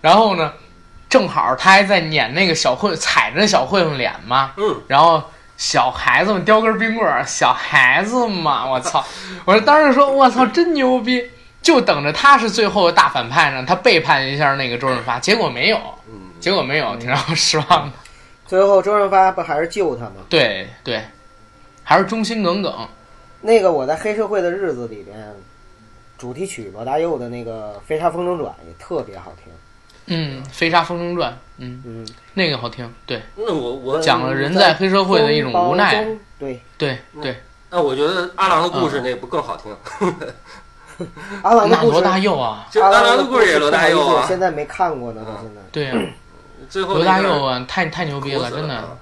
[0.00, 0.52] 然后呢，
[1.08, 5.22] 正好他还在撵那个小混，踩着小混混脸嘛，嗯，然后
[5.56, 9.04] 小孩子们叼根冰棍儿，小孩子嘛， 我操！
[9.44, 11.30] 我说当时说，我操，真牛逼！
[11.60, 17.92] 就等着他是最后的大反派呢，他背叛一下那个周润发，结果没有，嗯，结果没有，挺让我失望的。
[18.46, 20.12] 最后周润发不还是救他吗？
[20.30, 21.02] 对对，
[21.82, 22.88] 还是忠心耿耿。
[23.40, 25.34] 那个我在黑社会的日子里边，
[26.16, 29.52] 主题曲罗大佑的那个《飞沙风中转》也特别好听。
[30.08, 32.92] 嗯，《飞沙风中传》，嗯，嗯，那个好听。
[33.06, 36.04] 对那我我讲了人在黑社会的一种无奈。
[36.38, 39.74] 对，对对，那我觉得阿郎的故事那不更好听？
[41.42, 45.60] 阿郎的故事，那罗大佑啊，就阿郎的故事也罗大佑啊，现在没看过呢，到现在。
[45.70, 45.94] 对呀、
[46.68, 48.74] 最后罗大佑啊，啊，太太牛逼了，真的。
[48.74, 48.96] 啊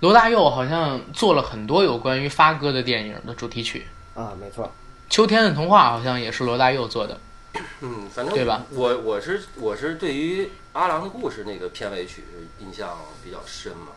[0.00, 4.64] 罗大佑好像做了很多有关于发哥的电影的主题曲，啊，没错。
[5.10, 7.18] 《秋天的童话》好像也是罗大佑做的。
[7.80, 12.24] 嗯，反正对吧我我是我是对于阿郎的故事那个片尾曲
[12.60, 13.88] 印象比较深嘛。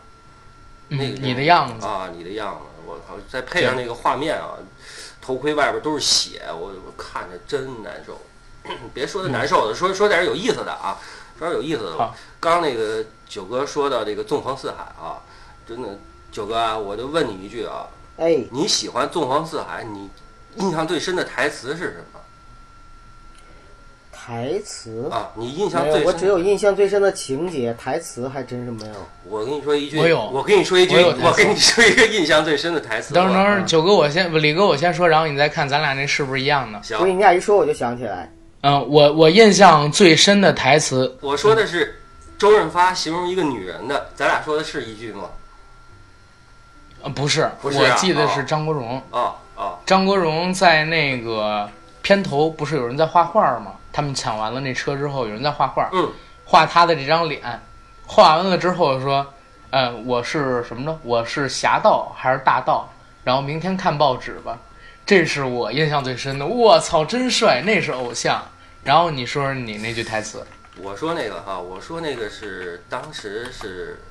[0.89, 3.15] 那个嗯，你的样子，啊，你的样子，我靠！
[3.30, 4.58] 再配上那个画面啊，
[5.21, 8.19] 头盔外边都是血，我我看着真难受。
[8.93, 11.00] 别说的难受的，说说点有意思的啊，
[11.39, 12.15] 说点有意思的好。
[12.39, 15.24] 刚那个九哥说到这个纵横四海啊，
[15.67, 15.97] 真的，
[16.32, 20.10] 九哥啊，我就问你一句啊，哎，你喜欢纵横四海，你
[20.58, 22.11] 印象最深的台词是什么
[24.23, 25.31] 台词啊？
[25.34, 26.07] 你印象没，最深？
[26.07, 28.93] 我只有印象最深的情节，台词还真是没有。
[29.27, 33.15] 我跟你说一句，我有我跟你说一句，我有台词我跟你说一个印象最深的台词。
[33.15, 36.79] 等会儿等会我儿，九哥我先不，李哥我先说，然后你再看咱俩那是不是一样的。
[36.84, 38.31] 所以行，你俩一说我就想起来，
[38.62, 41.99] 嗯，我我印象最深的台词，我说的是
[42.38, 45.23] 周润发形容一个女人的，咱俩说的是一句吗？
[47.01, 49.01] 呃，不是，不是啊我记得是张国荣。
[49.10, 51.67] 啊啊，张国荣在那个
[52.03, 53.73] 片头不是有人在画画吗？
[53.93, 56.12] 他们抢完了那车之后，有人在画画，嗯，
[56.45, 57.41] 画他的这张脸，
[58.06, 59.34] 画完了之后说，
[59.69, 60.99] 呃，我是什么呢？
[61.04, 62.89] 我是侠盗还是大盗？
[63.23, 64.58] 然后明天看报纸吧。
[65.06, 66.45] 这是我印象最深的。
[66.45, 68.43] 我操，真帅，那是偶像。
[68.84, 70.45] 然后你说说你那句台词，
[70.77, 74.01] 我说那个哈，我说那个是当时是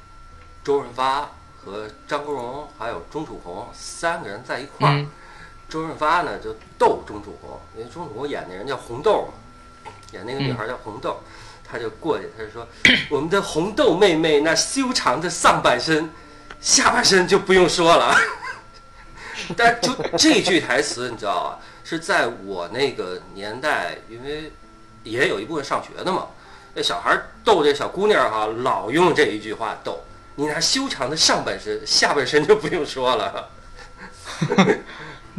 [0.62, 4.94] 周润发和张国荣还有钟楚红三个人在一块儿。
[4.94, 5.10] 嗯
[5.70, 9.34] 周润发呢就逗钟楚红，因为钟楚红演那人叫红豆嘛，
[10.12, 11.22] 演那个女孩叫红豆，
[11.64, 12.66] 她就过去，她就说
[13.10, 16.10] ：“我们的红豆妹妹那修长的上半身，
[16.60, 18.16] 下半身就不用说了。
[19.56, 24.52] ”但就这句台词，你知道啊，是在我那个年代，因为
[25.02, 26.26] 也有一部分上学的嘛，
[26.74, 30.00] 那小孩逗这小姑娘哈、老用这一句话逗。
[30.36, 33.50] 你那修长的上半身，下半身就不用说了。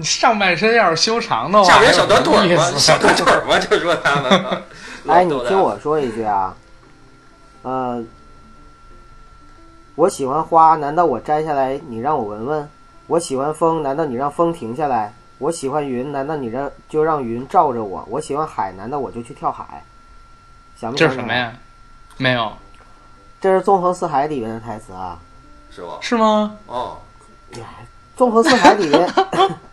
[0.02, 4.62] 你上半身要是修长的话，下边小短腿儿嘛，小短腿儿嘛，就说他们啊，
[5.08, 6.56] 哎，你听我说一句啊，
[7.62, 8.04] 呃，
[9.94, 12.68] 我喜欢花，难道我摘下来你让我闻闻？
[13.06, 15.14] 我喜欢风，难道你让风停下来？
[15.38, 18.04] 我喜欢云，难道你让就让云罩着我？
[18.10, 19.84] 我喜欢海，难道我就去跳海？
[20.76, 21.10] 想不想起来？
[21.10, 21.54] 这是什么呀？
[22.18, 22.52] 没有，
[23.40, 25.20] 这是《纵横四海》里面的台词啊，
[25.70, 25.98] 是吧？
[26.02, 26.58] 是吗？
[26.66, 26.98] 哦，
[28.18, 29.08] 《纵横四海》里面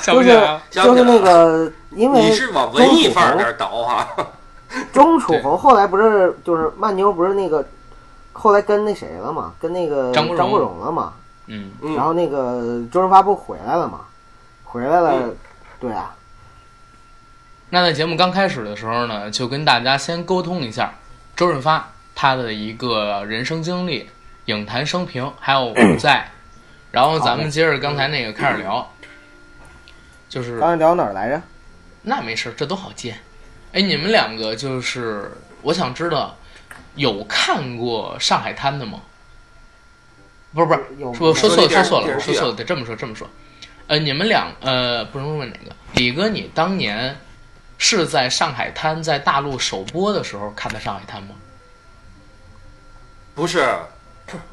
[0.00, 0.62] 想不起来了。
[0.70, 4.08] 就是那个，因为你是往文艺范儿那儿倒啊？
[4.92, 7.66] 钟楚红后来不是就是曼妞不是那个
[8.32, 11.12] 后来跟那谁了嘛，跟那个张国荣张国荣了嘛，
[11.46, 14.02] 嗯，嗯然后那个周润发不回来了嘛，
[14.62, 15.36] 回来了，嗯
[15.80, 16.14] 对啊，
[17.70, 20.92] 那在节目刚开始的时候呢，就跟大家先沟通一下
[21.34, 24.08] 周润发他的一个人生经历、
[24.44, 26.30] 影坛生平，还有 舞在，
[26.92, 28.88] 然后咱们接着刚才那个开始聊，
[30.30, 31.42] 就是刚才聊哪儿来着？
[32.02, 33.14] 那没事，这都好接。
[33.72, 36.34] 哎，你们两个就是，我想知道
[36.94, 39.00] 有看过《上海滩》的吗？
[40.54, 43.28] 不是不是，有说说错了，说错了，说错了，得这么说，这么说。
[43.88, 45.74] 呃，你们两呃，不能问哪个。
[45.94, 47.16] 李哥，你当年
[47.76, 51.34] 是在上海滩在大陆首播的时候看的上海滩吗？
[53.34, 53.68] 不是，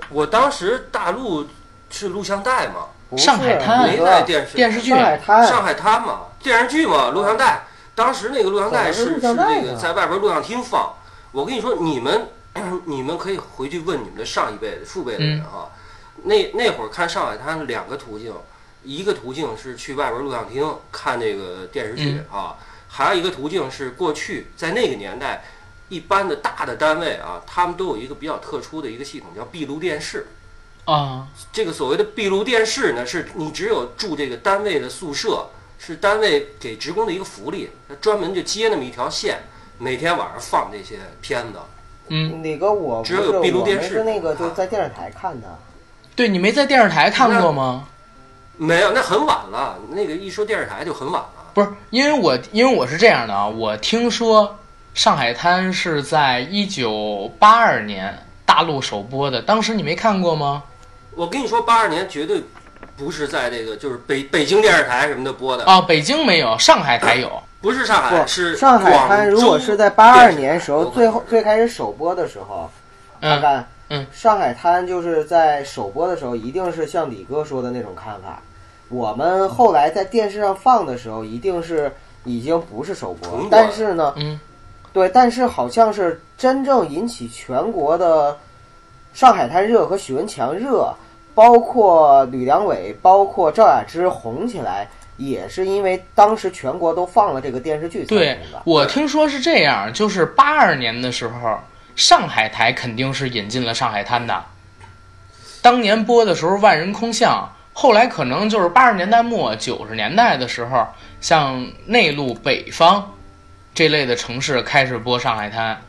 [0.09, 1.47] 我当时大陆
[1.89, 7.63] 是录像带嘛，上海滩没在电视电视剧上海滩，上海滩嘛，电视剧嘛，录像带。
[7.95, 10.93] 当时那个录像带是是那个在外边录像厅放。
[11.31, 12.27] 我跟你说，你们
[12.85, 15.69] 你们可以回去问你们的上一辈的、父辈的人哈。
[16.23, 18.33] 那那会儿看上海滩两个途径，
[18.83, 22.55] 一个途径是去外边录像厅看那个电视剧啊，
[22.87, 25.43] 还有一个途径是过去在那个年代，
[25.89, 30.27] 一般的大的单位啊，他们都有一个比较特殊的一个系统，叫闭路电视。
[30.87, 35.45] 啊，这个所谓的闭路电视呢，是你只有住这个单位的宿舍，
[35.77, 39.39] 是单位给职工的一个福利，他专门就接那么一条线，
[39.77, 41.59] 每天晚上放这些片子。
[42.07, 45.59] 嗯，哪个我只有是我闭路电视是那个就在电视台看的，
[46.15, 47.85] 对你没在电视台看过吗？
[48.55, 49.77] 没有，那很晚了。
[49.89, 51.51] 那个一说电视台就很晚了。
[51.53, 54.57] 不是，因为我因为我是这样的啊，我听说
[54.93, 60.63] 上海滩是在一九八二年大陆首播的，当时你没看过吗？
[61.17, 62.43] 我跟你说，八二年绝对
[62.95, 67.41] 不是在这个就是北北京电视台什么的播的，啊，北京没有，上海台有。
[67.59, 72.69] 不是上海，不，是上海滩如果是在八二年时候最后最开始首播的时候，
[73.19, 78.39] 看嗯，看，嗯，上海滩就是在首播的时候，一定是像李哥说的那种看法。
[78.89, 81.91] 我们后来在电视上放的时候，一定是
[82.25, 84.39] 已经不是首播，但是呢，嗯，
[84.93, 88.37] 对，但是好像是真正引起全国的
[89.13, 90.93] 上海滩热和许文强热，
[91.37, 98.61] 包括吕良伟，包括赵雅芝红起来，也是因为当时全国都放了这个电视剧才对红的。
[98.65, 101.59] 我听说是这样，就是八二年的时候，
[101.95, 104.43] 上海台肯定是引进了上海滩的。
[105.61, 110.87] 当年播的时候万人空巷，后来可能就是八十年代末九十年代的时候，
[111.21, 113.13] 像内陆北方
[113.75, 115.79] 这类的城市开始播上海滩，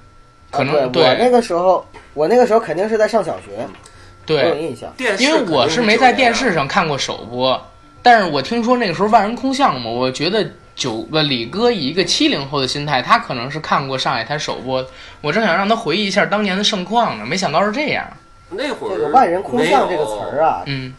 [0.51, 3.67] 可能、啊对我那个时候，我那个时候肯定是在上小学，
[4.29, 4.93] 我有对，印象。
[4.97, 6.67] 电视因为我是没在电视上。
[6.69, 7.61] 看过首播，
[8.03, 14.87] 但是我听说那个时候万人空巷嘛，我觉得九个李哥以一个七零后的心态，他可能是看过上海滩首播，
[15.21, 18.07] 我正想让他回忆一下当年的盛况呢，没想到是这样，
[18.51, 20.95] 那会儿这个“万人空巷”这个词儿啊，啊，嗯，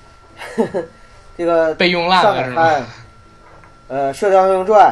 [1.38, 2.88] 这个被用烂上海了是吗？
[3.88, 4.88] 呃，《射雕英雄传》、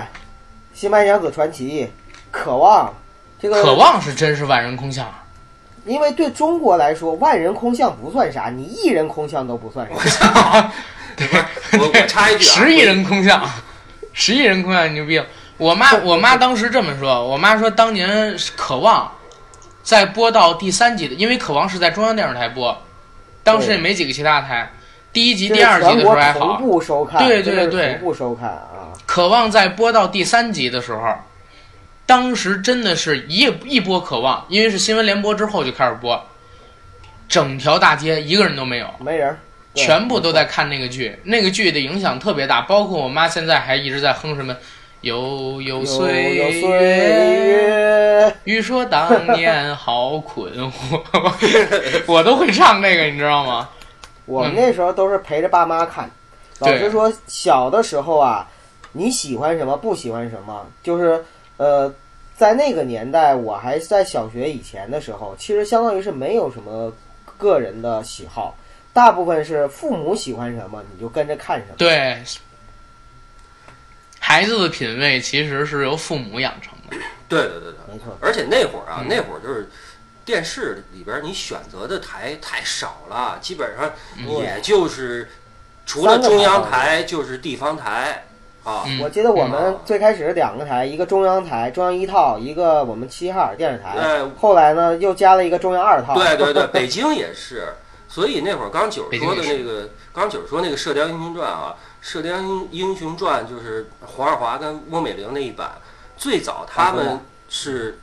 [0.79, 1.83] 《新白娘子传奇》、
[2.31, 2.87] 《渴望》，
[3.39, 5.07] 这个渴望是真是万人空巷，
[5.87, 10.71] 因为对中国来说，万人空巷不算啥，你一人空巷都不算啥。
[11.73, 13.41] 我我插一句啊，十亿人空巷，
[14.13, 15.21] 十亿人空巷牛逼。
[15.57, 19.11] 我妈我妈当时这么说，我妈说当年渴望
[19.81, 22.77] 在播到第三集的，因为渴望是在中央电视台播，
[23.43, 24.71] 当时也没几个其他台。
[25.13, 28.93] 第一集、第二集的时候还好，步收看，对对对同步收看啊。
[29.07, 31.01] 渴望在播到第三集的时候，
[32.07, 36.19] 当时真的是一一播渴望，因为是新闻联播之后就开始播，
[37.27, 38.87] 整条大街一个人都没有。
[38.99, 39.37] 没人
[39.75, 44.55] 全部都在看那个剧，那个剧的影响特别大，包括我妈现在还一直在哼什么
[45.01, 51.03] “悠悠有岁有岁月”，欲说当年好困惑，
[52.07, 53.69] 我都会唱那个，你知道吗？
[54.25, 56.09] 我们那时候都是陪着爸妈看。
[56.59, 56.79] 老对。
[56.79, 58.49] 实说，小的时候啊，
[58.93, 61.23] 你喜欢什么，不喜欢什么，就是
[61.57, 61.93] 呃，
[62.37, 66.93] 在那个年代，我还在小学以前的时候，其实相当于是没有什么
[67.37, 68.55] 个人的喜好，
[68.93, 71.75] 大部分是父母喜欢什么，你就跟着看什么。
[71.77, 72.23] 对，
[74.19, 76.97] 孩子的品味其实是由父母养成的。
[77.29, 78.17] 对对对对，没错。
[78.21, 79.69] 而且那会儿啊，嗯那会儿就是
[80.23, 85.27] 电视里边儿你选择的台太少了，基本上嗯也就是
[85.85, 88.23] 除了中央台就是地方台
[88.67, 88.83] 啊。
[88.85, 93.93] 嗯我记得我们嗯最开始两个台，一个中央台，中央一套，一个我们齐齐哈尔电视台。
[93.95, 96.13] 呃，后来呢，又加了一个中央二套。
[96.13, 97.73] 对对对， 北京也是。
[98.09, 105.73] 所以那会儿刚九儿说的那个，刚九儿说那个《射雕英雄传》啊，《射雕英英雄传》就是黄日华跟翁美玲那一版，
[106.15, 107.99] 最早他们是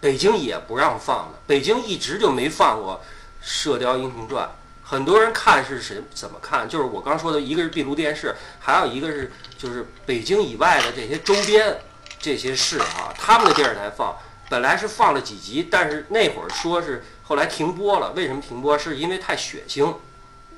[0.00, 2.94] 北京也不让放的，北京一直就没放过
[3.42, 4.46] 《射雕英雄传》。
[4.84, 6.68] 很多人看是谁怎么看？
[6.68, 11.78] 就是我刚说的，一个是闭路电视，还有一个是就是北京以外的这些周边
[12.20, 14.14] 这些市啊，他们的电视台放。
[14.50, 18.12] 本来是放了几集，但是那会儿说是后来停播了。
[18.12, 18.76] 为什么停播？
[18.76, 19.96] 是因为太血腥，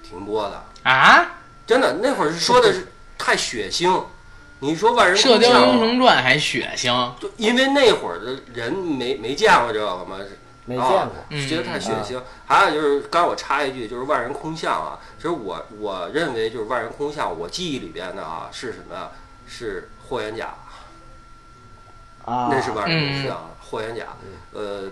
[0.02, 0.64] 停播的。
[0.82, 4.04] 啊，真的，那会儿是说的是太血腥。
[4.58, 10.24] 你说万人《射雕英雄传》还血腥，就因为那会儿的人没没见过这个嘛，啊
[10.66, 11.12] 没见过。
[11.30, 12.20] 嗯觉得太血腥。
[12.46, 19.08] 还有就是，刚我插一句，就是万人空巷啊，其实我我认为就是万人空巷，我记忆里边的啊是什么呀？
[19.48, 20.54] 是霍元甲，
[22.24, 24.04] 啊，那是万人空嗯巷，霍元甲，
[24.52, 24.90] 呃，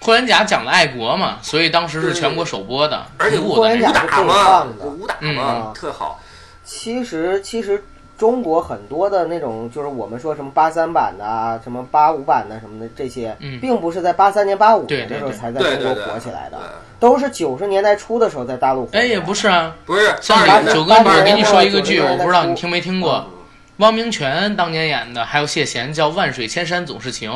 [0.00, 6.20] 霍元甲讲的爱国嘛，所以当时是全国首播的，而且同步霍元的那种甲是最武打嘛武打嗯嘛啊，特好。
[6.64, 7.84] 其实其实
[8.20, 13.58] 中国很多的那种，就是我们说什么八三版的啊，什么八五版的什么的这些，嗯。
[13.58, 16.66] 并不是在八三年、八五年的时候才在中国火起来的，对。
[17.00, 19.08] 都是九十年代初的时候在大陆火起来哎，的。
[19.08, 20.14] 也不是啊，不是。
[20.20, 23.38] 像九哥，我给你说一个剧，我不知道你听没听过，嗯
[23.78, 27.30] 汪明荃当年演的，还有谢贤叫《万水千山总是情》，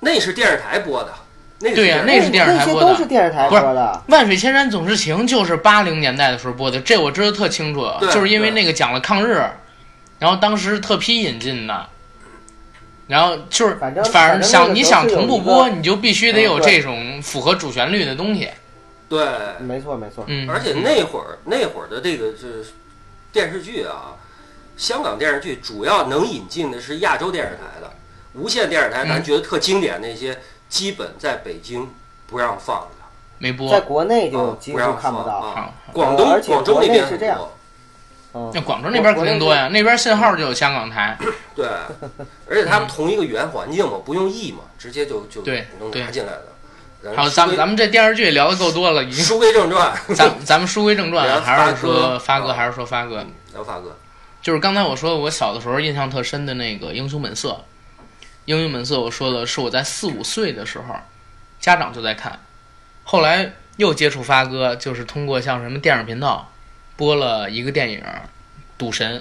[0.00, 1.12] 那是电视台播的，
[1.60, 2.88] 对呀呀，那是电视台播的。
[2.88, 4.02] 都是电视台不是播的。
[4.12, 9.40] 《万水千山总是情》就是八零年代的时候播的，这我知道特清楚，就是因为那个讲了抗日，
[10.18, 11.86] 然后当时特批引进的，
[13.06, 18.50] 然后就是反正反反正想你想同步播，你就必须得有这种符合主旋律的东西，
[19.08, 19.26] 对，
[19.60, 22.66] 没错没错，嗯，而且那会儿那会儿的这个是
[23.32, 24.16] 电视剧啊，
[24.76, 27.90] 香港电视剧主要能引进的是亚洲电视台的，
[28.34, 30.38] 无线电视台咱嗯觉得特经典那些，
[30.68, 31.88] 基本在北京
[32.26, 33.04] 不让放的，
[33.38, 33.70] 没播。
[33.70, 35.72] 在，国内就啊几乎不让看不到。
[35.92, 37.40] 广东呃广州那边很是这样
[38.54, 41.16] 那广州那边肯定多呀，那边信号就有香港台，
[41.54, 41.66] 对，
[42.48, 47.14] 而且他们同一个语言环境嘛，不用译嘛，直接就就对能对拿进来的。
[47.14, 49.24] 好，咱们咱们这电视剧聊的够多了，已经。
[49.24, 53.24] 书归正传， 咱咱们书归正传，还是说发哥，还是说发哥？
[53.54, 53.96] 聊发哥，
[54.42, 57.50] 就是刚才我说我小的时候印象特深的那个《英雄本色》，
[58.46, 60.94] 《英雄本色》我说的是我在四五岁的时候，
[61.60, 62.40] 家长就在看，
[63.04, 66.50] 后来又接触发哥，就是通过像什么电视频道
[66.98, 68.00] 播了一个电影
[68.76, 69.20] 《赌神》，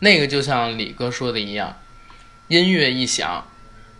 [0.00, 1.78] 那个就像李哥说的一样，
[2.48, 3.46] 音乐一响，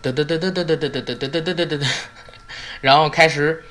[0.03, 1.93] 嘚嘚嘚嘚嘚嘚嘚嘚嘚嘚
[2.81, 3.63] 然后开始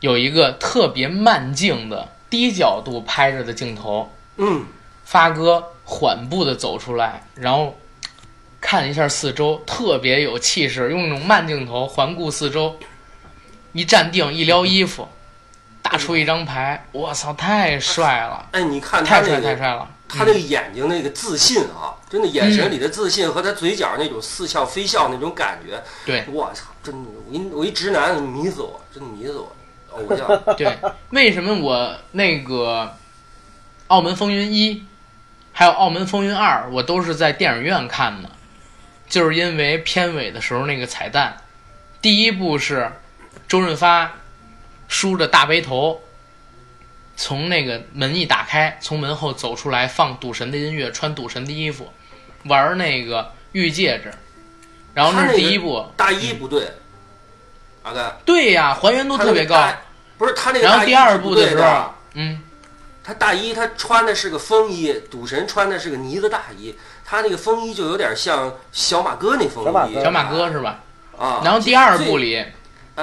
[0.00, 4.12] 有一个特别慢镜的低角度拍着的镜头。
[4.36, 4.66] 嗯，
[5.06, 7.78] 发哥缓步的走出来，然后
[8.60, 12.78] 看一下四周，特别有气势，用那种慢镜头环顾四周，
[13.72, 15.08] 一站定，一撩衣服，
[15.82, 29.52] 打出一张牌，我操，太帅了，哎，你看他太帅那个太帅了，他那个眼睛那个自信啊，真的眼神里的自信和他嘴角那种似笑非笑那种感觉，对我操，真的，我一我一直男迷死我，真的迷死我，
[29.90, 30.78] 偶像， 对，
[31.10, 32.84] 为什么我那个
[33.88, 34.74] 《澳门风云一》
[35.52, 38.30] 还有《澳门风云二》，我都是在电影院看的，
[39.08, 41.36] 就是因为片尾的时候那个彩蛋，
[42.00, 42.92] 第一部是
[43.48, 44.12] 周润发
[44.90, 45.98] 梳着大背头，
[47.16, 51.88] 从那个门一打开，从门后走出来，放赌神的音乐，穿赌神的衣服，
[52.44, 54.12] 玩那个玉戒指，
[54.92, 56.68] 然后那是第一部，大衣不对，
[57.84, 59.72] 阿甘，对呀，还原度特别高，
[60.18, 62.42] 不是他那个大衣然后第二部的时候，嗯。
[63.02, 70.50] 他大衣他穿的是个风衣，赌神穿的是个呢子大衣，他那个风衣就有点像小马哥那风衣，小马哥。
[70.52, 70.80] 是吧？
[71.18, 71.40] 啊。
[71.42, 72.52] 然后第二部，里，哎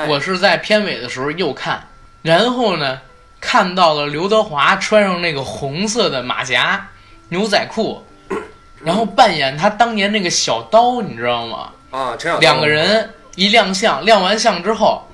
[0.07, 1.87] 我是在片尾的时候又看，
[2.21, 3.01] 然后呢，
[3.39, 6.87] 看到了刘德华穿上那个红色的马甲、
[7.29, 8.05] 牛仔裤，
[8.83, 11.71] 然后扮演他当年那个小刀，你知道吗？
[11.89, 15.07] 啊，陈小两个人一亮相，亮完相之后，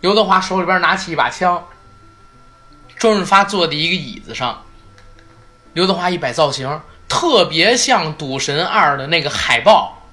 [0.00, 1.64] 刘德华手里边拿起一把枪，
[2.98, 4.64] 周润发坐在一个椅子上，
[5.74, 10.03] 刘德华一摆造型，特别像《赌神二》的那个海报，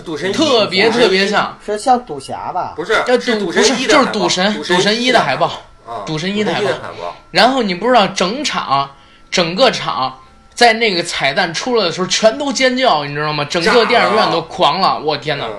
[0.00, 1.58] 赌神特别特别像。
[1.64, 2.72] 是像赌侠吧？
[2.76, 5.46] 不是要是赌赌不是神一的就是赌神赌赌神一一的海报
[5.86, 8.96] 啊，赌神一的海报，然后你不知道整场
[9.30, 10.20] 整个场
[10.54, 13.44] 在那个彩蛋出来的时候，全都尖叫，你知道吗？
[13.44, 15.44] 整个电影院都狂了，我天哪！
[15.46, 15.52] 嗯，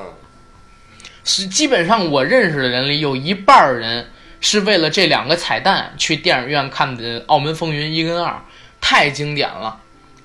[1.23, 4.09] 是基本上我认识的人里有一半人
[4.41, 8.41] 是为了这两个彩蛋去电影院看的《澳门风云》一跟二，
[8.81, 9.77] 太经典了，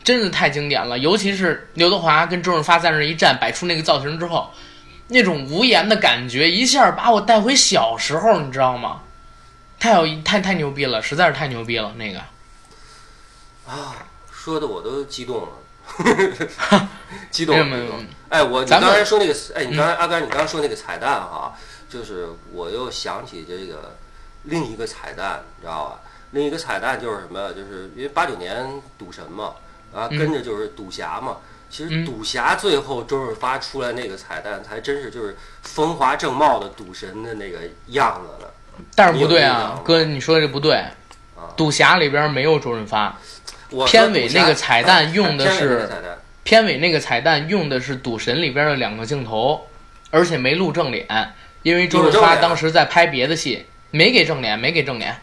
[0.04, 0.98] 真的太经典了。
[0.98, 4.52] 尤其是刘德华跟周润发在那儿一站，摆出那个造型之后，
[5.08, 9.02] 那种无言的感觉，一下把我带回小时候，你知道吗？
[9.78, 12.20] 太有太太牛逼了，实在是太牛逼了，那个。
[13.66, 13.96] 啊，
[14.32, 16.88] 说的我都激动了，
[17.30, 17.92] 激动，没有没有。
[18.28, 21.54] 哎，我你咱刚才说那个，哎，你刚才阿甘，你刚才说那个彩蛋哈，
[21.88, 23.96] 就是我又想起这个
[24.44, 26.00] 另一个彩蛋，你知道吧？
[26.32, 27.52] 另一个彩蛋就是什么？
[27.52, 28.66] 就是因为八九年
[28.98, 29.52] 赌神嘛，
[29.94, 31.38] 啊，嗯跟着就是赌侠嘛。
[31.70, 38.52] 其实嗯赌侠最后周润发出来那个彩蛋，才真是就是风华正茂的赌神的那个样子了。
[38.94, 40.82] 但是不对啊哥，你说的这不对。
[41.56, 43.18] 赌侠里边没有周润发，
[43.86, 45.88] 片尾那个彩蛋用的是
[46.44, 49.66] 片尾那个彩蛋用的是《赌神》里边的两个镜头，
[50.10, 51.04] 而且没录正脸，
[51.62, 55.16] 因为周润发当时在拍别的戏，没给正脸，没给正脸。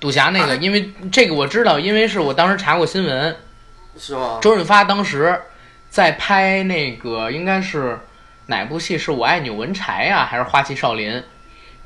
[0.00, 3.36] 赌侠那个，因为这个我知道，因为是我当时查过新闻，
[3.98, 4.38] 是吗？
[4.40, 5.40] 周润发当时
[5.88, 7.98] 在拍那个应该是
[8.46, 8.96] 哪部戏？
[8.96, 11.22] 是我爱钮文柴呀、还是花旗少林？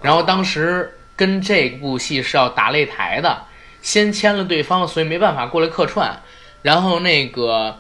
[0.01, 3.45] 然后当时跟这部戏是要打擂台的，
[3.83, 6.15] 先签了对方，所以没办法过来客串。
[6.63, 7.79] 然后那个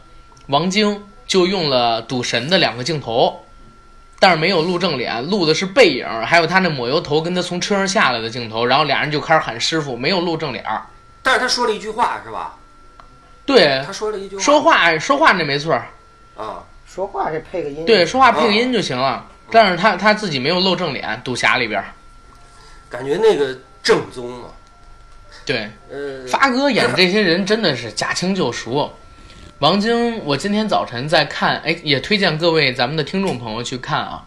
[0.48, 3.44] 王晶就用了赌神的两个镜头，
[4.18, 8.64] 但是没有录正脸，录的是背影，还有他那抹油头跟他从车上下来的镜头。
[8.64, 10.64] 然后俩人就开始喊师傅，没有录正脸。
[11.22, 12.56] 但是他说了一句话是吧？
[13.46, 15.86] 对，他说了一句话说话说话那没错儿，
[16.36, 19.26] 啊，说话这配个音，对，说话配个哦音就行了。
[19.50, 21.86] 但是他他自己没有露正脸，赌侠里边儿。
[22.88, 24.48] 感觉那个正宗嘛。
[25.44, 28.90] 对，呃，发哥演这些人真的是驾轻就熟。
[29.58, 34.24] 王晶，我今天早晨在看，哎，也推荐各位咱们的听众朋友去看啊。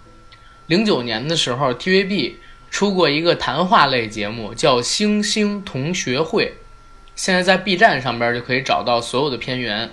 [0.67, 2.35] 零九年的时候，TVB
[2.69, 6.45] 出过一个谈话类节目，叫《星星同学会》，
[7.17, 9.91] 现在在 B 站上边就可以找到所有的片源。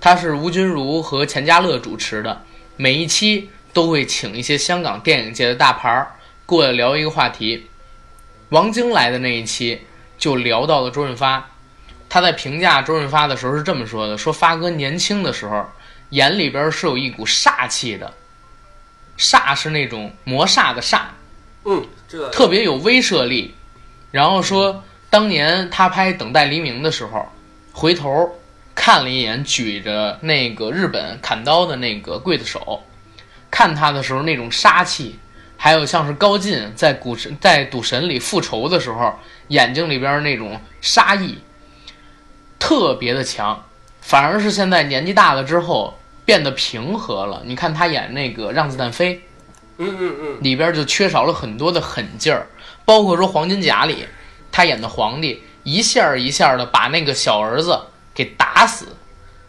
[0.00, 2.44] 它是吴君如和钱嘉乐主持的，
[2.76, 6.14] 每一期都会请一些香港电影界的大牌儿
[6.46, 7.66] 过来聊一个话题。
[8.50, 9.80] 王晶来的那一期
[10.16, 11.50] 就聊到了周润发，
[12.08, 15.66] 他在评价周润发的时候是这么说的：说发哥年轻的时候
[16.10, 18.14] 眼里边是有一股煞气的，
[19.18, 21.00] 煞是那种魔煞的煞，
[21.64, 23.54] 嗯，这特别有威慑力。
[24.10, 27.26] 然后说，当年他拍《等待黎明》的时候，
[27.72, 28.38] 回头
[28.74, 32.82] 看了一眼举着那个日本砍刀的那个刽子手，
[33.50, 35.18] 看他的时候那种杀气，
[35.56, 41.38] 还有像是高进在古神在赌神里复仇的时候，眼睛里边那种杀意，
[42.58, 43.64] 特别的强。
[44.00, 47.42] 反而是现在年纪大了之后变得平和了。
[47.44, 49.14] 你看他演那个《让子弹飞》，
[49.78, 52.46] 嗯嗯嗯，里边就缺少了很多的狠劲儿，
[52.84, 54.06] 包括说《黄金甲》里
[54.50, 57.78] 他演的皇帝一下儿一下的把那个小儿子
[58.14, 58.86] 给打死，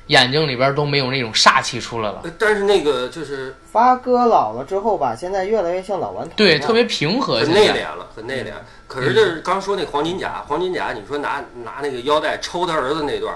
[0.07, 2.21] 眼睛里边都没有那种煞气出来了。
[2.23, 6.33] 呃但是那个就是发哥老了之后吧，现在越来越像老顽童。
[6.35, 7.39] 对，特别平和。
[7.39, 8.51] 很内敛了，很内敛。
[8.87, 13.35] 可是就是刚说那黄金甲，黄金甲，你说拿拿那个腰带抽他儿子那段，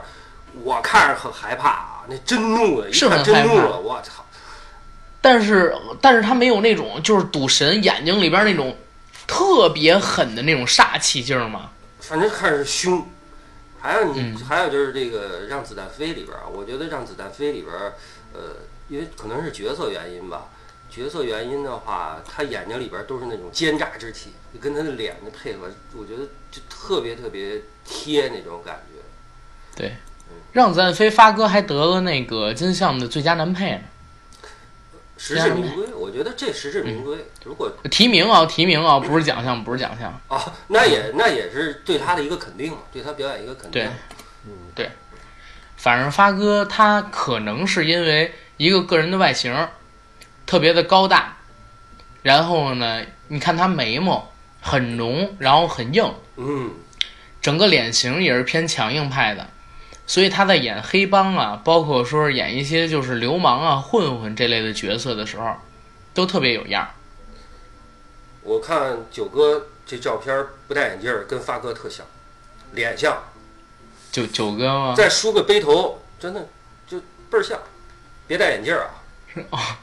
[0.64, 4.24] 我看着很害怕啊，那真怒了，一看是很害怕真怒了，我操！
[5.22, 8.76] 但是但是他没有那种就是赌神眼睛里边那种
[9.28, 11.72] 特别狠的那种煞气劲儿吗。
[12.00, 13.06] 反正看着凶。
[13.80, 17.94] 还有你，嗯还有就是这个《让子弹飞》里边儿，我觉得《让子弹飞》里边儿，
[18.34, 18.56] 呃，
[18.88, 20.46] 因为可能是角色原因吧，
[20.90, 29.02] 角色原因的话，他眼睛里边儿都是那种奸诈之气，跟他的脸的配合，我觉得就特别特别贴那种感觉。
[29.76, 29.98] 对，
[30.54, 33.82] 让子弹飞发哥还得了那个金像的最佳男配呢，
[35.26, 37.18] 实至名归，我觉得这实至名归。
[37.46, 40.12] 如果提名啊提名啊，不是奖项不是奖项。
[40.28, 43.90] 啊，那也那也是对他的一个肯定嘛，对他表演一个肯定对。
[44.76, 44.92] 对，
[45.78, 49.56] 反正发哥他可能是因为一个个人的外形
[50.46, 51.38] 特别的高大，
[52.22, 54.30] 然后呢，你看他眉毛
[54.62, 56.72] 很浓，然后很硬，嗯，
[57.42, 59.48] 整个脸型也是偏强硬派的，
[60.06, 65.56] 所以他在演黑帮啊，包括说是演一些就是流氓啊、混混这类的角色的时候，
[66.14, 66.90] 都特别有样儿。
[68.44, 72.06] 我看九哥这照片儿不戴眼镜儿，跟发哥特像，
[72.74, 73.24] 脸像，
[74.12, 74.94] 九九哥吗？
[74.96, 76.48] 再梳个背头，真的
[76.88, 77.00] 就
[77.30, 77.58] 倍儿像。
[78.28, 78.90] 别戴眼镜儿
[79.50, 79.80] 啊！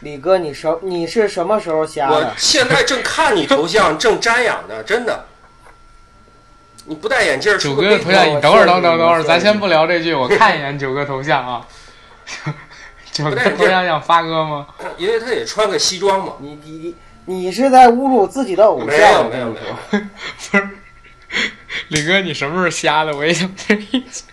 [0.00, 2.34] 李哥，你什你是什么时候瞎的我？
[2.36, 5.26] 现在正看你头像，正瞻仰呢，真的。
[6.86, 11.66] 你不戴眼镜，九哥的头像，你等会儿，等等等会儿，咱先不聊这句，我看一眼九哥头像啊。
[13.12, 14.66] 九哥头像像发哥吗？
[14.96, 16.34] 因为他也穿个西装嘛。
[16.40, 16.94] 你你
[17.26, 18.86] 你你是在侮辱自己的偶像？
[18.86, 20.00] 没有没有没有，
[20.50, 20.68] 不是，
[21.88, 23.14] 李哥，你什么时候瞎的？
[23.14, 24.24] 我也想这意思。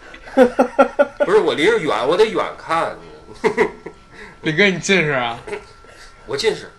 [1.25, 2.95] 不是我离着远，我得远看。
[4.41, 5.39] 李哥，你近视啊？
[6.27, 6.71] 我近视，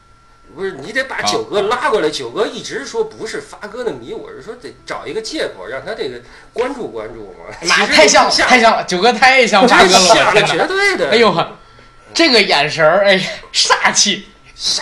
[0.59, 2.11] 不是你得把九哥拉过来。
[2.11, 6.20] 九哥一直说不是发哥的迷，我是说得找一个借口让他这个
[6.52, 7.54] 关注关注嘛。
[7.62, 10.46] 妈，太像了，太像了，九哥太像发哥了，像了，我！
[10.48, 11.11] 绝对的。
[11.11, 11.56] 哎呦呵，
[12.12, 13.16] 这个眼神儿，哎，
[13.52, 14.26] 煞气，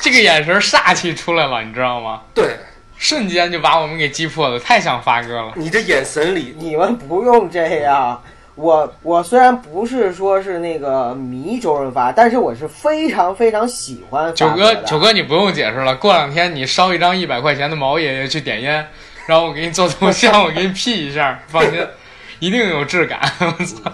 [0.00, 2.22] 这个眼神儿煞气出来了，你知道吗？
[2.32, 2.56] 对
[2.96, 5.52] 瞬间就把我们给击破了，太像发哥了。
[5.56, 8.22] 你这眼神里，你们不用这样。
[8.56, 15.94] 我我虽然不是说是那个迷周润发，但是我是非常非常喜欢九哥，九哥，你不用解释了。
[15.96, 18.88] 过两天你烧一张一百块钱的毛爷爷去点烟，
[19.26, 21.86] 然后我给你做头像，我给你 P 一下，放心，
[22.38, 23.20] 一定有质感。
[23.40, 23.92] 我操，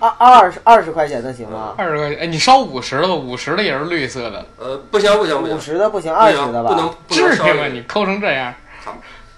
[0.00, 1.74] 二二十二十块钱的行吗？
[1.78, 6.94] 二十块钱，哎，你烧五十的吧，五十的也是绿色的，呃，不行不行不五，十的不行，二十的吧不能吧？
[7.06, 7.66] 不能烧至于吗？
[7.68, 8.52] 你抠成这样，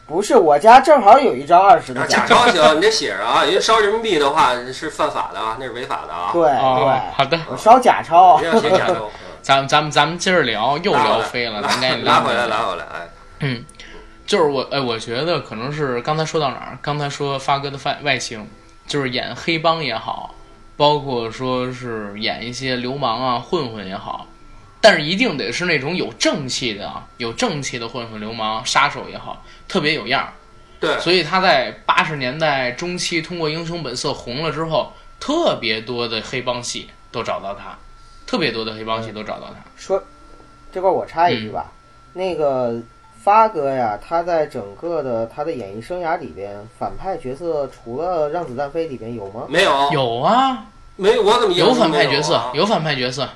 [0.07, 6.31] 不是，我家正好有一张二十的啊，假假钞行，你得写着啊，因为烧人民币的话是犯法的啊，那是违法的啊。
[6.33, 8.45] 对对，好，的，我烧假钞不。
[8.45, 9.09] 要写假钞。
[9.43, 13.09] 咱们咱们咱们接着聊，又聊飞了，咱赶紧拉回来，拉回来，哎，
[13.41, 13.65] 嗯，
[14.25, 16.79] 就是我，哎，我觉得可能是刚才说到哪儿？
[16.81, 18.49] 刚才说发哥的外外形，
[18.87, 20.35] 就是演黑帮也好，
[20.77, 24.29] 包括说是演一些流氓啊、混混也好，
[24.83, 30.33] 但是一定得是那种有正气的啊，有正气的混混、流氓、杀手也好，特别有样儿。
[30.81, 37.79] 对，所以他在八十年代中期通过《英雄本色》红了之后，特别多的黑帮戏都找到他，
[38.27, 39.63] 特别多的黑帮戏都找到他。
[39.77, 40.03] 说
[40.73, 41.71] 这块儿我插一句吧，
[42.15, 42.75] 那个
[43.23, 49.47] 发哥呀，他在整个的他的演艺生涯里边，反派角色除了《让子弹飞》里边有吗？
[49.49, 50.67] 没有，有啊，
[50.97, 52.51] 没有，我怎么有反派角色，有啊？
[52.55, 53.29] 有反派角色。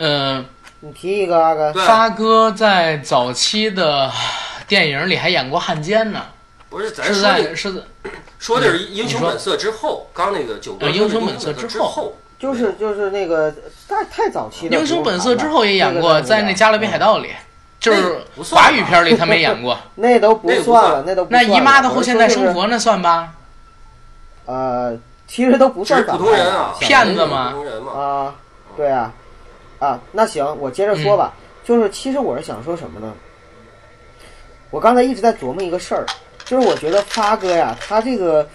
[0.00, 0.46] 嗯、
[0.80, 1.72] 你提一个阿哥。
[1.72, 4.10] 发哥在早期的
[4.66, 6.22] 电影里还演过汉奸呢，
[6.68, 7.80] 不是咱是说的在是在
[8.38, 13.52] 说的是《英雄本色》之后，刚那个九哥呃说的英雄本色之之后后，就是就是那个
[13.88, 17.30] 太太早期的英雄本色之后也演过，在那《加勒比海盗》里，
[17.80, 18.20] 就是
[18.52, 19.76] 华语片里他没演过。
[19.96, 23.32] 那都不算算了，那都不那算了姨妈的后现代生活那算吧？
[24.46, 27.52] 就是呃，其实都不算普通人啊骗子嘛，
[27.94, 28.34] 啊，
[28.76, 29.12] 对啊，
[29.78, 31.34] 啊，那行，我接着说吧。
[31.64, 33.12] 就是其实我是想说什么呢？
[34.70, 36.06] 我刚才一直在琢磨一个事儿，
[36.44, 38.48] 就是我觉得发哥呀，他这个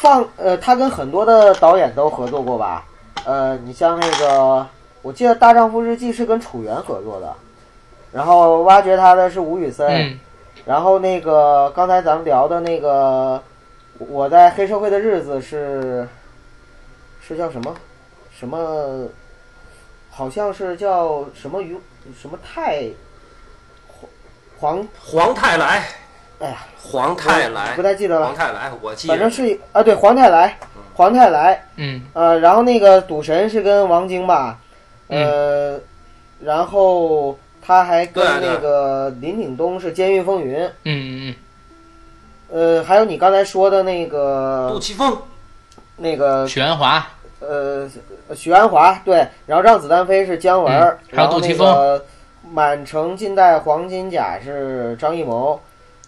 [0.00, 2.84] 放呃，他跟很多的导演都合作过吧？
[3.24, 4.66] 呃，你像那个，
[5.02, 7.34] 我记得《大丈夫日记》是跟楚原合作的，
[8.12, 10.18] 然后挖掘他的是吴宇森，嗯，
[10.64, 13.42] 然后那个刚才咱们聊的那个，
[13.98, 16.08] 我在黑社会的日子是
[17.20, 17.74] 是叫什么
[18.38, 19.06] 什么，
[20.14, 21.74] 好像是叫什么于
[22.20, 22.84] 什么泰
[24.58, 25.88] 黄，黄太来，
[26.38, 27.74] 哎呀，黄太来。
[27.74, 29.14] 不，太记得了，黄太来，我记得。
[29.14, 30.58] 反正是啊，对黄太来，
[30.92, 32.02] 黄太来，嗯。
[32.12, 34.58] 呃，然后那个赌神是跟王晶吧，
[35.08, 35.80] 呃，
[36.40, 40.60] 然后他还跟那个林岭东是《监狱风云》。
[40.84, 41.34] 嗯嗯
[42.50, 45.16] 呃，还有你刚才说的那个杜个琪峰，
[45.96, 47.06] 那个嗯，许鞍华，
[47.46, 47.90] 呃
[48.34, 51.66] 许鞍华对，然后让子弹飞是姜文，嗯还有然后那杜琪峰。
[51.66, 52.04] 个
[52.50, 55.60] 满城尽带黄金甲是张艺谋，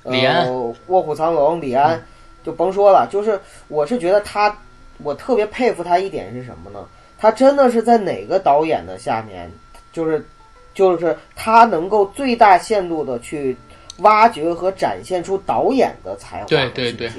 [0.03, 0.47] 呃李安。
[0.89, 2.03] 卧虎藏龙李安、
[2.43, 4.55] 就甭说了，就是我是觉得他，
[5.03, 6.85] 我特别佩服他一点是什么呢？
[7.18, 9.51] 他真的是在哪个导演的下面，
[9.93, 10.26] 就是
[10.74, 13.57] 就是他能够最大限度的去
[13.99, 17.11] 挖掘和展现出导演的才华和对对对。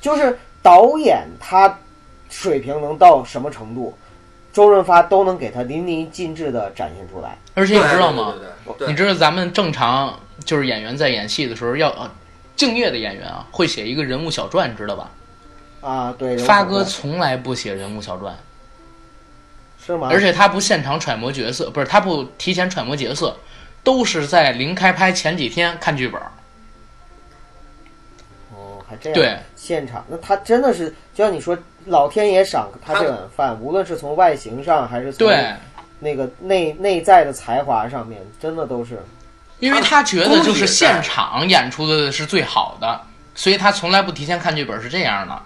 [0.00, 1.78] 就是导演他
[2.30, 3.94] 水平能到什么程度，
[4.52, 7.36] 周润发都能给他淋漓尽致的展现出来。
[7.54, 8.34] 而且你知道吗？
[8.38, 8.40] 对？
[8.40, 12.10] 对对对你知道咱们正常就是演员在演戏的时候要呃
[12.56, 15.10] 敬业的演员啊，会写一个人物小传，知道吧？
[15.80, 18.36] 啊，对，发哥从来不写人物小传，
[19.84, 20.08] 是吗？
[20.10, 23.36] 而且他不现场揣摩角色，不是他不提前揣摩角色，
[23.82, 26.20] 都是在临开拍前几天看剧本。
[28.52, 29.14] 哦，还这样。
[29.14, 31.56] 对，现场，那他真的是，就像你说，
[31.86, 35.54] 老天爷赏他这碗饭，无论是从外形上，还是从对，
[35.98, 38.98] 那个内内在的才华上面，真的都是。
[39.58, 43.00] 因为他觉得就是现场演出的是最好的，
[43.34, 45.38] 所以他从来不提前看剧本，是这样的。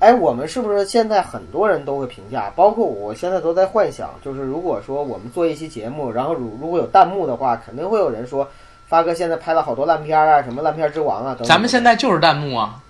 [0.00, 8.48] 哎，我们是不是现在很多人都会评价，包括我现在都在幻想，就是如果说我们做一期节目，然后如如果有弹幕的话，肯定会有人说
[8.86, 11.48] 发哥现在拍了好多烂片啊，什么烂片之王啊等等。
[11.48, 12.80] 咱们现在就是弹幕啊，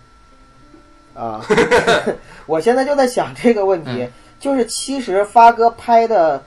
[1.14, 1.40] 啊，
[2.48, 6.42] 我现在就在想这个问题，嗯就是其实发哥拍的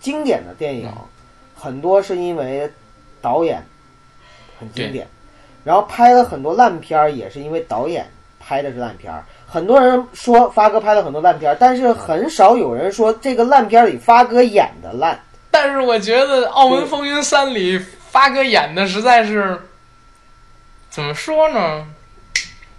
[0.00, 1.02] 经典的电影，嗯
[1.54, 2.68] 很多是因为
[3.20, 3.62] 导演
[4.58, 5.06] 很经典，
[5.62, 8.08] 然后拍了很多烂片儿，也是因为导演
[8.40, 9.22] 拍的是烂片儿。
[9.46, 15.20] 很多人说发哥拍了很多烂片儿，但是很少有人说这个烂片儿里发哥演的烂。
[15.50, 19.60] 但是我觉得《澳门风云三》里发哥演的实在是，
[20.88, 21.86] 怎么说呢？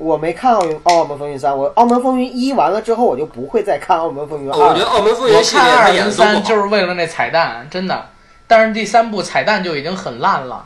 [0.01, 6.55] 我没看奥运《澳门风云三》，我《澳门风云一》完了之后，我就不会再看《澳门风云二》我觉得《澳门风云我》系列看二他演的都跟三就。
[6.55, 8.07] 是为了那彩蛋，真的。
[8.47, 10.65] 但是第三部彩蛋就已经很烂了。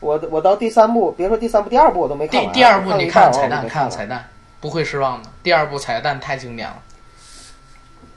[0.00, 2.52] 我我到第三部，别说第三部，第二部我都没看完。
[2.52, 4.28] 第第二部你看看彩蛋，看看彩蛋，
[4.60, 5.28] 不会失望的。
[5.44, 6.76] 第二部彩蛋太经典了。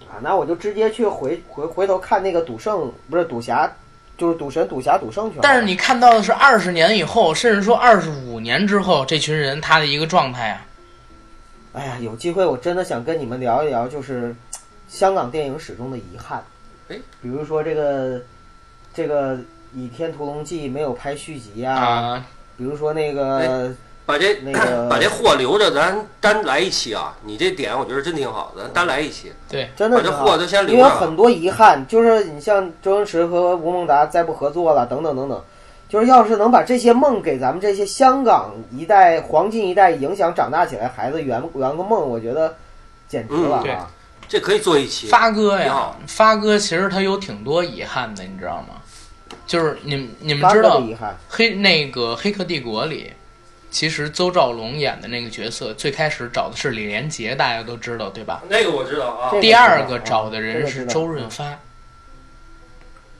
[0.10, 3.72] 啊，那我就直接去回回回头看那个赌圣，不是赌侠，
[4.18, 5.42] 就是赌神、赌侠、赌圣去了。
[5.44, 10.66] 但是你看到的是二十年以后，甚至说二十五年之后，这群人他的一个状态啊。
[11.74, 14.36] 哎呀，有机会我真的想跟你们聊一聊，就是
[14.88, 16.44] 香港电影史中的遗憾。
[16.90, 18.20] 哎，比如说这个
[18.94, 19.36] 这个
[19.76, 22.26] 《倚天屠龙记》没有拍续集啊，啊、
[22.58, 23.72] 比如说那个
[24.08, 27.14] 把这那 个把这货留着，咱单来一期啊！
[27.24, 29.34] 你这点我觉得真挺好的，咱单来一期。
[29.50, 35.44] 对，真的把这货都先留因为有很多遗憾，就是你像周星驰和吴孟达再不合作了，等等等等。
[35.90, 42.56] 就是要是能把这些梦给咱们这些香港一代黄金一代影响长大起来孩子圆圆个梦，我觉得
[43.08, 43.92] 简直了啊！
[44.28, 45.08] 这可以做一期。
[45.08, 48.82] 发哥呀，发哥其实他有挺多遗憾的，你知道吗？
[49.46, 50.98] 就是你们你们知道的，
[51.30, 53.14] 黑那个《黑客帝国》里，
[53.70, 58.42] 其实邹兆龙演的那个角色最开始找的是李连杰，大家都知道对吧？
[58.50, 61.60] 那个我知道啊这，个第二个找的人是周润发，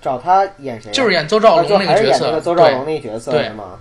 [0.02, 0.94] 找他演谁啊？
[0.94, 3.80] 就是演邹兆龙那个角色对，那角色对是吗？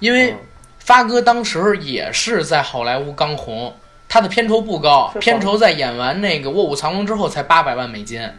[0.00, 0.38] 因为嗯
[0.78, 3.74] 发哥当时也是在好莱坞刚红，
[4.08, 8.30] 他的片酬不高，片酬在演完那个《卧虎藏龙》之后才八百万美金，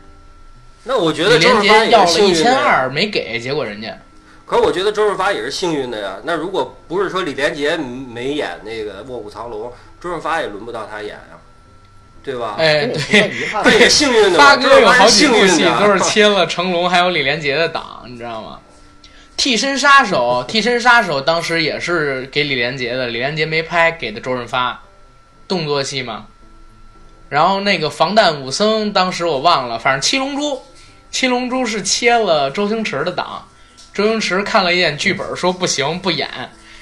[0.84, 2.34] 那我觉得李连杰要了一。
[2.34, 3.97] 千二没给，结果人家
[4.47, 6.15] 可是我觉得周润发也是幸运的呀。
[6.23, 9.67] 那如果不是说李连杰没演那个《卧虎藏龙》，
[10.01, 11.37] 周润发也轮不到他演呀，
[12.23, 12.55] 对吧？
[12.57, 13.29] 哎对。
[13.29, 13.69] 遗憾他。
[13.71, 14.45] 也幸运的嘛。
[14.45, 18.59] 发哥有好几部戏都是切了成龙还有李连杰的档，你知道吗？
[19.35, 24.81] 替身杀手，替身杀手当时也是给李连杰的，李连杰没拍，给的周润发，
[25.47, 26.25] 动作戏嘛。
[27.29, 30.63] 然后那个防弹武僧，当时我忘了，反正七龙珠，
[31.11, 33.47] 七龙珠是切了周星驰的档，
[33.97, 36.29] 周星驰看了一眼剧本，说不行不演，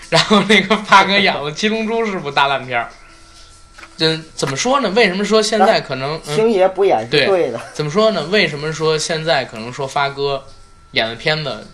[0.10, 2.90] 然后那个发哥演了七龙珠是部大烂片儿。
[4.00, 4.90] 嗯怎么说呢？
[4.90, 6.20] 为什么说现在可能？
[6.28, 8.26] 嗯星爷不演是对对的，怎么说呢？
[8.26, 10.44] 为什么说现在可能说发哥
[10.92, 11.66] 演的片子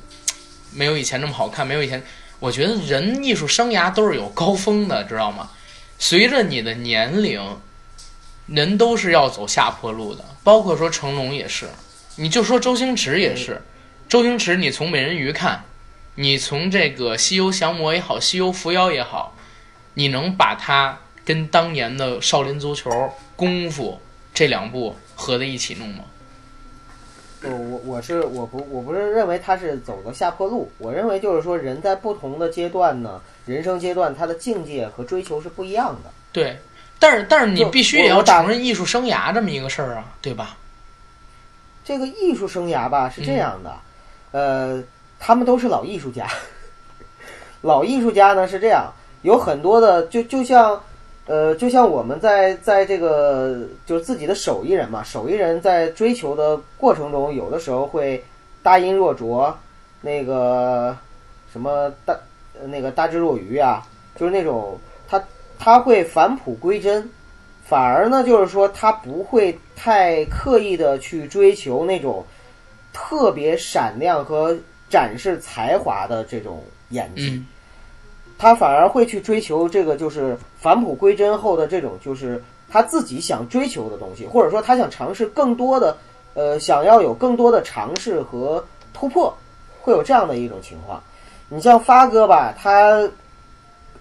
[0.75, 1.65] 没有以前那么好看？
[1.65, 2.03] 没有以前，
[2.37, 5.49] 我觉得人艺术生涯都是有高峰的，知道吗？
[5.97, 7.41] 随着你的年龄，
[8.45, 10.23] 人都是要走下坡路的。
[10.43, 11.67] 包括说成龙也是，
[12.17, 13.59] 你就说周星驰也是。
[14.11, 15.63] 周星驰，你从美人鱼看，
[16.15, 19.33] 你从这个西游降魔也好，西游伏妖也好，
[19.93, 22.91] 你能把它跟当年的少林足球、
[23.37, 24.01] 功夫
[24.33, 26.03] 这两部合在一起弄吗？
[27.43, 36.11] 我我我是我不我不是认为他是走的下坡路，我认为就是说人在不同的阶段呢，人生阶段他的境界和追求是不一样的。
[36.33, 36.59] 对，
[36.99, 40.57] 但是但是你必须也要承认艺术生涯这么一个事儿啊，对吧？
[41.85, 43.79] 这个艺术生涯吧是这样的，嗯
[44.31, 44.83] 呃，
[45.19, 46.27] 他们都是老艺术家。
[47.61, 50.81] 老艺术家呢是这样，有很多的就就像，
[51.27, 58.23] 呃，就像我们在在这个就是自己的手艺人嘛，手艺人在追求的过程中，有的时候会
[58.63, 59.55] 大音若浊，
[60.01, 60.97] 那个
[61.51, 62.17] 什么大
[62.65, 65.23] 那个大智若愚啊，就是那种他
[65.59, 67.07] 他会返璞归真，
[67.63, 72.25] 反而呢就是说他不会太刻意的去追求那种
[72.93, 74.57] 特别闪亮和
[74.89, 77.31] 展示才华的这种演技。
[77.31, 77.47] 嗯，
[78.37, 85.97] 他反而会去追求这个就是返璞归真后的这种就是他自己想追求的东西，或者说他想尝试更多的，
[86.33, 88.63] 呃，想要有更多的尝试和
[88.93, 89.35] 突破，
[89.81, 91.01] 会有这样的一种情况。
[91.49, 92.97] 你像发哥吧，他，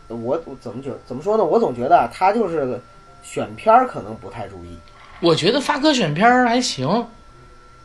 [0.07, 1.45] 我我怎么觉怎么说呢？
[1.45, 2.80] 我总觉得啊他就是
[3.22, 4.78] 选片儿可能不太注意。
[5.20, 7.07] 我觉得发哥选片儿还行，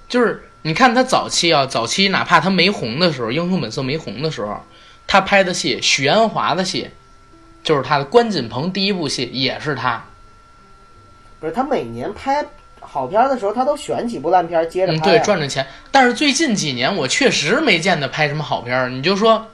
[0.07, 4.59] 就是你看他早期啊，早期哪怕他没红的时候，《英雄本色》没红的时候，
[5.05, 6.89] 他拍的戏，许鞍华的戏，
[7.63, 10.03] 就是他的关锦鹏第一部戏也是他，
[11.39, 12.43] 不是他每年拍
[12.79, 15.67] 好片的时候，他都选几部烂片接着嗯，拍、啊对，赚着钱。
[15.91, 18.89] 但是最近几年我确实没见他拍什么好片儿。
[18.89, 19.45] 你就说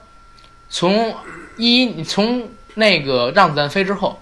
[0.70, 1.14] 从
[1.58, 4.18] 一从那个《让子弹飞》之后，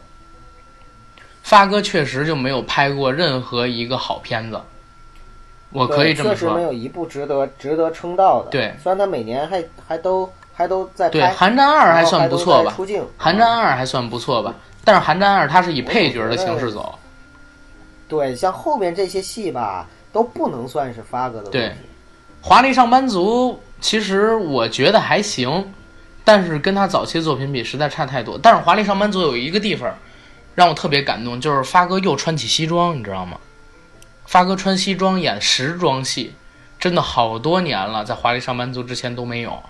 [1.44, 4.60] 发哥确实就没有拍过任何一个好片子，
[5.72, 6.62] 我可以这么说确实没。
[6.62, 8.50] 有一部值得值得称道的。
[8.50, 12.74] 对虽然他每年还还都还都在对，《寒战二》还算不错吧，
[13.16, 14.54] 寒战二》还算不错吧，
[14.84, 16.98] 但是《寒战二》它是以配角的形式走，
[18.08, 21.68] 对，像后面这些戏吧，都不能算是发哥的问对。
[22.42, 25.72] 《华丽上班族》其实我觉得还行，
[26.24, 28.38] 但是跟他早期作品比实在差太多。
[28.42, 29.88] 但是《华丽上班族》有一个地方
[30.54, 33.38] 让我特别感动，就是发哥又穿起西装，你知道吗？
[34.30, 36.36] 发哥穿西装演时装戏，
[36.78, 39.60] 真的好多年了，在《华丽上班族》之前都没有。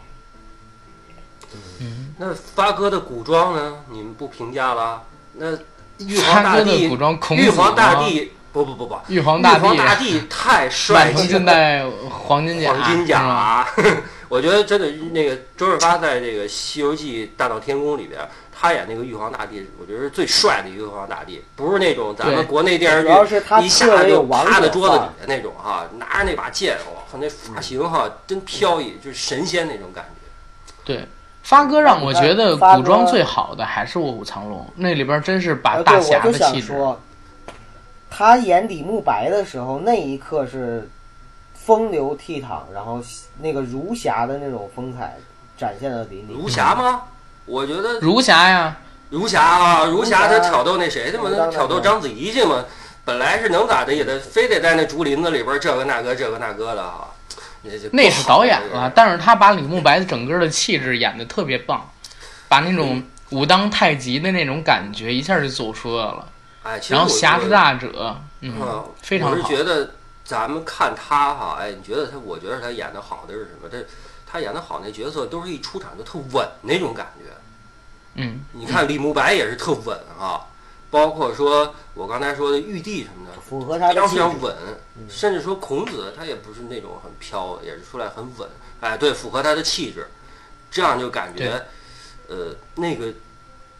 [1.80, 3.76] 嗯那发哥的古装呢？
[3.90, 5.02] 你们不评价了？
[5.32, 5.56] 那
[5.96, 13.66] 玉皇大帝，古装孔玉皇大帝，不不不不，玉皇大帝，玉皇大帝太帅气了，黄金甲，黄金甲。
[14.28, 18.20] 我觉得真的那个周润发在这个《西游记大闹天宫》里边，
[18.60, 30.30] 他演那个玉皇大帝，我觉得是最帅的玉皇大帝，不是那种咱们国内电视剧一下就趴在桌子底下那种哈，拿着那把剑哇，靠那发型哈真飘逸，就是神仙那种感觉。
[30.84, 31.08] 对，
[31.42, 36.74] 发哥让我觉得古装最好的还是《卧虎藏龙》，那里边真是把呃，大侠的气质。
[38.10, 40.86] 他演李慕白的时候，那一刻是
[41.54, 43.02] 风流倜傥，然后
[43.40, 45.16] 那个儒侠的那种风采
[45.56, 46.34] 展现的淋漓。
[46.34, 47.04] 儒侠吗？
[47.50, 48.76] 我觉得如霞呀，
[49.10, 51.28] 如霞啊，如霞他挑逗那谁去嘛？
[51.36, 52.64] 他挑逗章子怡去嘛？
[53.04, 57.08] 本来是能咋的，也得非得在那竹林子里边这个那个这个那个的哈。
[57.62, 61.90] 那就那是导演好了，但是他把李慕白的整个的气质演的特别棒，
[62.48, 66.26] 把那种武当太极的那种感觉一下就走出来了。
[66.62, 68.52] 哎，其实然后侠之大者，嗯，
[69.02, 69.34] 非常好。
[69.34, 69.90] 我是觉得
[70.24, 72.18] 咱们看他哈，哎，你觉得他？
[72.18, 73.68] 我觉得他演的好的是什么？
[73.68, 73.76] 他
[74.30, 77.29] 他演的好那角色都是一出场就特稳那种感觉。
[78.14, 80.46] 嗯，你看李慕白也是特稳啊，
[80.90, 84.56] 包括说我刚才说的玉帝什么的，符合他非的非常稳，
[85.08, 88.48] 甚至说孔子他也不是那种很飘，也是出来很稳，
[88.80, 90.08] 哎，对，符合他的气质，
[90.70, 91.64] 这样就感觉，
[92.28, 93.12] 呃，那个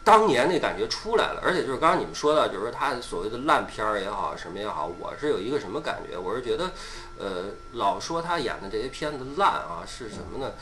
[0.03, 6.17] 当年那感觉出来了，而且就是刚刚你们说到，就是说他所谓的烂片儿也好，什么也好，我是有一个什么感觉？
[6.17, 6.71] 我是觉得，
[7.19, 10.53] 呃，老说他演的这些片子烂啊，是什么呢？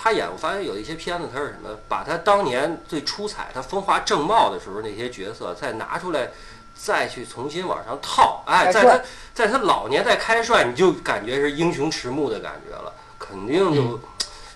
[0.00, 1.70] 他演，我发现有一些片子，他是什么？
[1.88, 6.30] 把他当年最出彩、他风华正茂的时候那些角色再拿出来，
[6.76, 8.44] 再去重新往上套。
[8.46, 9.00] 哎，在他
[9.34, 14.00] 在他老年再开帅，你就感觉是英雄迟暮的感觉了，肯定就、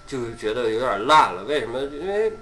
[0.06, 1.42] 就觉得有点烂了。
[1.42, 1.80] 为什么？
[1.80, 2.38] 因为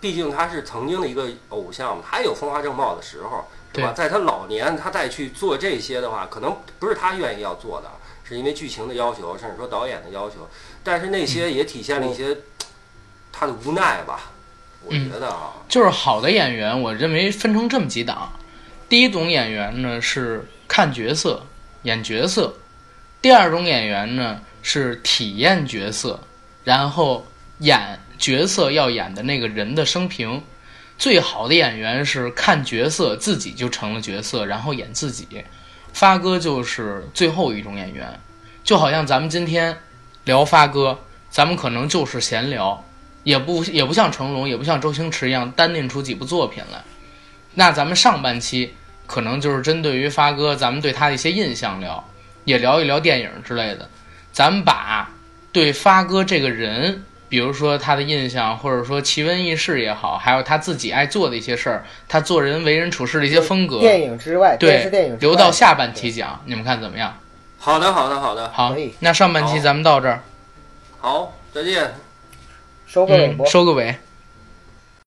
[0.00, 3.44] 毕竟他是曾经的一个偶像嘛，他有风华正茂的时候，
[3.74, 3.92] 是吧？
[3.92, 7.90] 在他老年，他再去做这些的话，可能不是他愿意要做的，
[8.22, 10.48] 是因为剧情的要求，甚至说导演的要求。
[10.86, 12.36] 但是那些也体现了一些
[13.32, 14.30] 他的无奈吧，
[14.84, 18.32] 我嗯觉得啊，就是好的演员，我认为分成这么几档。
[18.88, 21.44] 第一种演员呢是看角色、
[21.82, 22.52] 演角色；
[23.20, 26.20] 第二种演员呢是体验角色，
[26.62, 27.26] 然后
[27.58, 30.40] 演角色要演的那个人的生平。
[30.96, 35.26] 最好的演员是看角色自己就成了角色，然后演自己。
[35.92, 38.20] 发哥就是最后一种演员，
[38.62, 39.76] 就好像咱们今天
[40.26, 40.98] 聊发哥，
[41.30, 42.84] 咱们可能就是闲聊，
[43.22, 46.82] 也不也不像成龙，也不像周星驰一样单拎出几部作品来。
[47.54, 48.74] 那咱们上半期
[49.06, 52.04] 可能就是针对于发哥，咱们对他的一些印象聊，
[52.44, 53.88] 也聊一聊电影之类的。
[54.32, 55.08] 咱们把
[55.52, 67.16] 对发哥这个人，比如说他的印象，或者说奇闻异事也好，还有他自己爱做的一些事儿，他做人为人处事的一些风格，电影之外，电视电对影，留到下半期讲，你们看怎么样？
[67.66, 70.22] 好的，好的，好的，好，那上半期咱们到这儿，
[71.00, 71.96] 好，再见。
[72.86, 73.96] 收个尾嗯，收个尾。